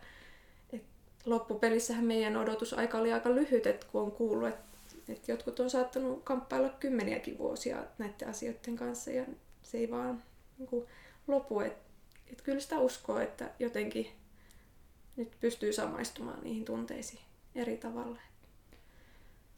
että 0.73 0.87
loppupelissähän 1.25 2.05
meidän 2.05 2.37
odotusaika 2.37 2.97
oli 2.97 3.13
aika 3.13 3.35
lyhyt, 3.35 3.67
että 3.67 3.87
kun 3.91 4.01
on 4.01 4.11
kuullut, 4.11 4.49
että, 4.49 4.63
että 5.09 5.31
jotkut 5.31 5.59
on 5.59 5.69
saattanut 5.69 6.23
kamppailla 6.23 6.69
kymmeniäkin 6.69 7.37
vuosia 7.37 7.83
näiden 7.97 8.29
asioiden 8.29 8.75
kanssa 8.75 9.11
ja 9.11 9.25
se 9.63 9.77
ei 9.77 9.91
vaan 9.91 10.23
niin 10.57 10.67
kuin, 10.67 10.85
lopu. 11.27 11.59
Että, 11.59 11.92
että 12.33 12.43
kyllä 12.43 12.59
sitä 12.59 12.79
uskoo, 12.79 13.19
että 13.19 13.49
jotenkin 13.59 14.07
nyt 15.15 15.31
pystyy 15.39 15.73
samaistumaan 15.73 16.43
niihin 16.43 16.65
tunteisiin 16.65 17.21
eri 17.55 17.77
tavalla. 17.77 18.19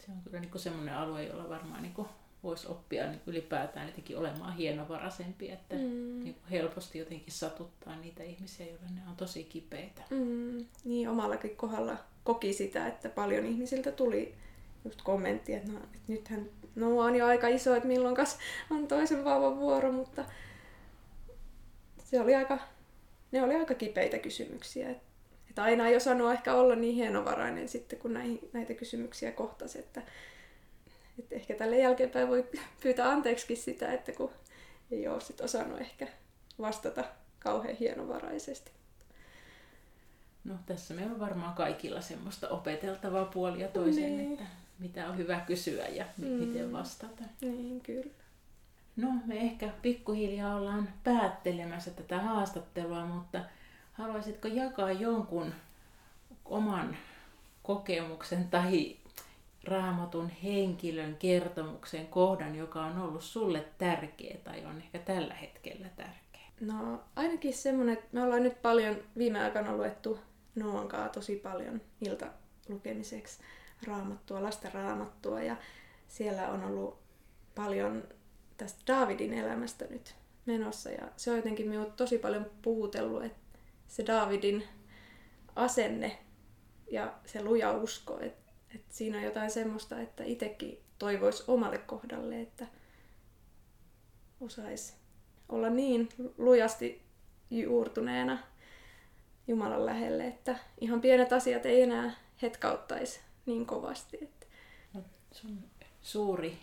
Se 0.06 0.12
on 0.12 0.22
kyllä 0.24 0.40
niin 0.40 0.60
semmoinen 0.60 0.96
alue, 0.96 1.24
jolla 1.24 1.50
varmaan 1.50 1.82
niin 1.82 2.08
voisi 2.44 2.68
oppia 2.68 3.08
niin 3.08 3.22
ylipäätään 3.28 3.88
jotenkin 3.88 4.18
olemaan 4.18 4.56
hienovaraisempi, 4.56 5.52
että 5.52 5.76
mm. 5.76 6.24
niin 6.24 6.36
helposti 6.52 7.00
jotenkin 7.00 7.34
satuttaa 7.34 7.96
niitä 7.96 8.24
ihmisiä, 8.24 8.66
joille 8.66 8.90
ne 8.96 9.02
on 9.10 9.16
tosi 9.16 9.44
kipeitä. 9.44 10.02
Mm. 10.10 10.66
Niin, 10.86 11.10
omallakin 11.10 11.56
kohdalla 11.56 11.98
koki 12.24 12.54
sitä, 12.54 12.88
että 12.88 13.10
paljon 13.10 13.46
ihmisiltä 13.46 13.92
tuli 13.92 14.36
just 14.86 15.02
kommentti, 15.02 15.54
että, 15.54 15.72
no, 15.72 15.78
että 15.78 15.98
nythän 16.08 16.50
no 16.76 17.00
on 17.00 17.16
jo 17.16 17.26
aika 17.26 17.48
iso, 17.48 17.76
että 17.76 17.88
milloin 17.88 18.18
on 18.70 18.88
toisen 18.88 19.26
vauvan 19.26 19.60
vuoro, 19.60 19.92
mutta 19.92 20.26
se 22.06 22.22
oli 22.22 22.36
aika, 22.36 22.60
ne 23.32 23.44
oli 23.44 23.56
aika 23.56 23.74
kipeitä 23.74 24.18
kysymyksiä. 24.18 24.90
Että, 24.90 25.04
että 25.50 25.64
aina 25.64 25.88
ei 25.88 25.96
osannut 25.96 26.32
ehkä 26.32 26.54
olla 26.54 26.76
niin 26.76 26.96
hienovarainen 26.96 27.70
sitten, 27.70 28.00
kun 28.00 28.14
näihin, 28.14 28.50
näitä 28.54 28.74
kysymyksiä 28.74 29.32
kohtasi, 29.32 29.80
että, 29.80 30.02
että 31.20 31.36
ehkä 31.36 31.56
tälle 31.56 31.78
jälkeenpäin 31.80 32.28
voi 32.28 32.50
pyytää 32.84 33.10
anteeksi 33.10 33.56
sitä, 33.56 33.94
että 33.94 34.12
kun 34.12 34.32
ei 34.92 35.08
ole 35.08 35.22
sit 35.22 35.42
osannut 35.42 35.82
ehkä 35.82 36.08
vastata 36.60 37.04
kauhean 37.40 37.76
hienovaraisesti. 37.76 38.72
No 40.44 40.56
tässä 40.66 40.94
meillä 40.94 41.14
on 41.14 41.20
varmaan 41.20 41.56
kaikilla 41.56 42.02
semmoista 42.02 42.50
opeteltavaa 42.50 43.26
puolia 43.26 43.68
toisen, 43.68 44.18
niin. 44.18 44.32
että 44.32 44.46
mitä 44.80 45.10
on 45.10 45.18
hyvä 45.18 45.40
kysyä 45.40 45.88
ja 45.88 46.06
mm. 46.18 46.28
miten 46.28 46.74
vastata. 46.74 47.24
Niin, 47.42 47.82
kyllä. 47.82 48.25
No, 48.96 49.08
me 49.26 49.38
ehkä 49.38 49.70
pikkuhiljaa 49.82 50.56
ollaan 50.56 50.90
päättelemässä 51.04 51.92
tätä 51.92 52.20
haastattelua, 52.20 53.06
mutta 53.06 53.40
haluaisitko 53.94 54.48
jakaa 54.48 54.92
jonkun 54.92 55.54
oman 56.46 56.98
kokemuksen 57.64 58.48
tai 58.48 58.96
raamatun 59.64 60.30
henkilön 60.30 61.16
kertomuksen 61.16 62.08
kohdan, 62.08 62.56
joka 62.56 62.86
on 62.86 62.98
ollut 63.02 63.24
sulle 63.24 63.66
tärkeä 63.78 64.38
tai 64.44 64.66
on 64.66 64.78
ehkä 64.78 65.00
tällä 65.00 65.34
hetkellä 65.34 65.88
tärkeä? 65.96 66.42
No 66.62 67.04
ainakin 67.16 67.54
semmoinen, 67.54 67.94
että 67.94 68.08
me 68.12 68.24
ollaan 68.24 68.44
nyt 68.44 68.62
paljon 68.62 68.96
viime 69.18 69.44
aikana 69.44 69.76
luettu 69.76 70.20
Noan 70.56 70.88
kanssa 70.88 71.10
tosi 71.10 71.36
paljon 71.36 71.82
ilta 72.02 72.26
lukemiseksi 72.70 73.40
raamattua, 73.88 74.44
lasten 74.44 74.74
raamattua 74.74 75.42
ja 75.42 75.56
siellä 76.08 76.50
on 76.50 76.64
ollut 76.64 77.00
paljon 77.56 78.04
tästä 78.58 78.82
Davidin 78.88 79.34
elämästä 79.34 79.86
nyt 79.86 80.16
menossa 80.46 80.90
ja 80.90 81.12
se 81.18 81.32
on 81.32 81.38
jotenkin 81.38 81.70
minut 81.70 81.96
tosi 81.96 82.18
paljon 82.18 82.52
puhutellut, 82.62 83.24
että 83.24 83.60
se 83.88 84.06
Davidin 84.06 84.64
asenne 85.56 86.18
ja 86.92 87.14
se 87.26 87.44
luja 87.44 87.72
usko, 87.72 88.20
että 88.20 88.46
että 88.76 88.96
siinä 88.96 89.18
on 89.18 89.24
jotain 89.24 89.52
semmoista, 89.52 90.00
että 90.00 90.24
itsekin 90.24 90.80
toivoisi 91.00 91.44
omalle 91.48 91.78
kohdalle, 91.78 92.42
että 92.42 92.68
osaisi 94.42 94.94
olla 95.50 95.70
niin 95.70 96.10
lujasti 96.38 97.02
juurtuneena 97.50 98.40
Jumalan 99.48 99.86
lähelle, 99.86 100.28
että 100.28 100.56
ihan 100.82 101.02
pienet 101.02 101.34
asiat 101.34 101.66
ei 101.66 101.82
enää 101.82 102.12
hetkauttaisi 102.42 103.20
niin 103.46 103.66
kovasti. 103.66 104.18
Että... 104.22 104.46
No, 104.94 105.02
sun 105.32 105.64
suuri 106.02 106.58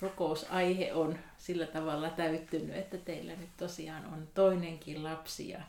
rukousaihe 0.00 0.92
on 0.92 1.18
sillä 1.38 1.66
tavalla 1.66 2.10
täyttynyt, 2.10 2.76
että 2.76 2.98
teillä 2.98 3.32
nyt 3.36 3.56
tosiaan 3.56 4.06
on 4.06 4.28
toinenkin 4.34 5.04
lapsi 5.04 5.48
ja 5.48 5.60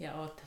ja 0.00 0.14
oot, 0.14 0.42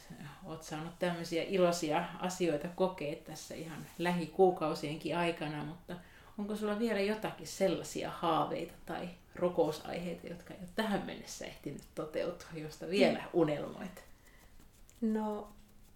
oot 0.46 0.64
saanut 0.64 1.00
tämmöisiä 1.00 1.44
iloisia 1.44 2.06
asioita 2.20 2.68
kokea 2.76 3.16
tässä 3.16 3.56
ihan 3.56 3.86
lähikuukausienkin 3.98 5.18
aikana, 5.18 5.64
mutta 5.64 5.96
onko 6.38 6.56
sulla 6.56 6.80
vielä 6.80 7.00
jotakin 7.00 7.48
sellaisia 7.48 8.12
haaveita 8.12 8.74
tai 8.86 9.10
rokousaiheita, 9.36 10.28
jotka 10.28 10.54
ei 10.54 10.60
ole 10.60 10.70
tähän 10.76 11.06
mennessä 11.06 11.46
ehtinyt 11.46 11.82
toteutua, 11.96 12.50
josta 12.54 12.88
vielä 12.88 13.24
unelmoit? 13.34 14.04
No, 15.02 15.48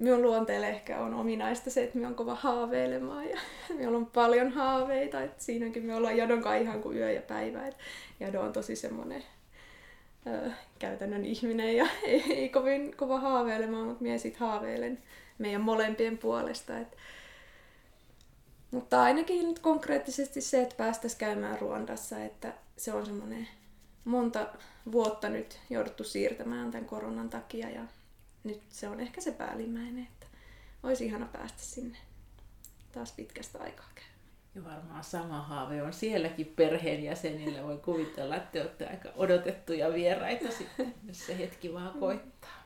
minun 0.03 0.21
luonteelle 0.21 0.69
ehkä 0.69 0.99
on 0.99 1.13
ominaista 1.13 1.69
se, 1.69 1.83
että 1.83 1.97
minä 1.97 2.07
on 2.07 2.15
kova 2.15 2.35
haaveilemaan 2.35 3.29
ja 3.29 3.39
minulla 3.77 3.97
on 3.97 4.05
paljon 4.05 4.51
haaveita, 4.51 5.21
että 5.21 5.43
siinäkin 5.43 5.85
me 5.85 5.95
ollaan 5.95 6.17
Jadon 6.17 6.43
ihan 6.61 6.81
kuin 6.81 6.97
yö 6.97 7.11
ja 7.11 7.21
päivä. 7.21 7.61
Jado 8.19 8.41
on 8.41 8.53
tosi 8.53 8.75
semmoinen 8.75 9.23
ö, 10.27 10.51
käytännön 10.79 11.25
ihminen 11.25 11.75
ja 11.77 11.87
ei, 12.03 12.23
ei 12.29 12.49
kovin 12.49 12.97
kova 12.97 13.19
haaveilemaan, 13.19 13.85
mutta 13.85 14.03
minä 14.03 14.17
sitten 14.17 14.39
haaveilen 14.39 14.99
meidän 15.37 15.61
molempien 15.61 16.17
puolesta. 16.17 16.79
Et, 16.79 16.97
mutta 18.71 19.03
ainakin 19.03 19.47
nyt 19.47 19.59
konkreettisesti 19.59 20.41
se, 20.41 20.61
että 20.61 20.75
päästäisiin 20.75 21.19
käymään 21.19 21.59
Ruandassa, 21.59 22.23
että 22.23 22.53
se 22.77 22.93
on 22.93 23.05
semmoinen 23.05 23.47
monta 24.05 24.47
vuotta 24.91 25.29
nyt 25.29 25.59
jouduttu 25.69 26.03
siirtämään 26.03 26.71
tämän 26.71 26.85
koronan 26.85 27.29
takia 27.29 27.69
ja 27.69 27.81
nyt 28.43 28.61
se 28.69 28.89
on 28.89 28.99
ehkä 28.99 29.21
se 29.21 29.31
päällimmäinen, 29.31 30.03
että 30.03 30.27
olisi 30.83 31.05
ihana 31.05 31.25
päästä 31.25 31.61
sinne 31.61 31.97
taas 32.91 33.11
pitkästä 33.11 33.59
aikaa 33.59 33.89
käy. 33.95 34.03
Ja 34.55 34.63
varmaan 34.63 35.03
sama 35.03 35.41
haave 35.41 35.83
on 35.83 35.93
sielläkin 35.93 36.53
perheenjäsenillä. 36.55 37.63
Voi 37.63 37.77
kuvitella, 37.77 38.35
että 38.35 38.51
te 38.51 38.61
olette 38.61 38.87
aika 38.87 39.09
odotettuja 39.15 39.93
vieraita 39.93 40.51
sitten, 40.51 40.93
jos 41.07 41.25
se 41.25 41.37
hetki 41.37 41.73
vaan 41.73 41.99
koittaa. 41.99 42.63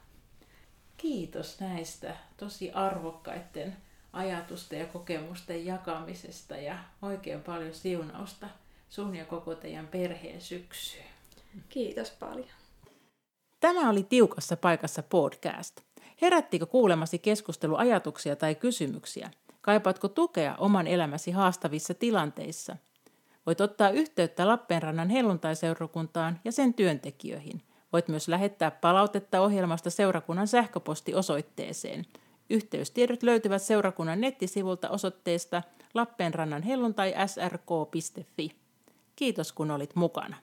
Kiitos 0.98 1.60
näistä 1.60 2.16
tosi 2.38 2.72
arvokkaiden 2.72 3.78
ajatusten 4.14 4.80
ja 4.80 4.86
kokemusten 4.86 5.66
jakamisesta 5.66 6.58
ja 6.58 6.80
oikein 7.02 7.44
paljon 7.44 7.74
siunausta 7.74 8.50
sun 8.90 9.16
ja 9.16 9.26
koko 9.26 9.56
teidän 9.56 9.88
perheen 9.88 10.42
syksyyn. 10.42 11.06
Kiitos 11.70 12.12
paljon. 12.12 12.50
Tämä 13.60 13.90
oli 13.90 14.04
Tiukassa 14.04 14.58
paikassa 14.58 15.04
podcast. 15.04 15.82
Herättikö 16.22 16.66
kuulemasi 16.66 17.20
keskusteluajatuksia 17.20 18.36
tai 18.36 18.56
kysymyksiä? 18.56 19.32
Kaipaatko 19.62 20.08
tukea 20.08 20.56
oman 20.58 20.88
elämäsi 20.88 21.32
haastavissa 21.32 21.94
tilanteissa? 21.94 22.76
Voit 23.46 23.62
ottaa 23.62 23.90
yhteyttä 23.90 24.48
Lappeenrannan 24.48 25.10
helluntaiseurakuntaan 25.10 26.40
ja 26.46 26.52
sen 26.52 26.74
työntekijöihin. 26.74 27.62
Voit 27.94 28.08
myös 28.08 28.28
lähettää 28.28 28.72
palautetta 28.72 29.42
ohjelmasta 29.42 29.90
seurakunnan 29.90 30.48
sähköpostiosoitteeseen. 30.48 32.06
Yhteystiedot 32.50 33.24
löytyvät 33.24 33.62
seurakunnan 33.62 34.22
nettisivulta 34.22 34.90
osoitteesta 34.90 35.64
lappeenrannan 35.94 36.64
helluntai 36.64 37.14
srk.fi. 37.28 38.52
Kiitos 39.16 39.54
kun 39.54 39.72
olit 39.72 39.96
mukana. 39.96 40.36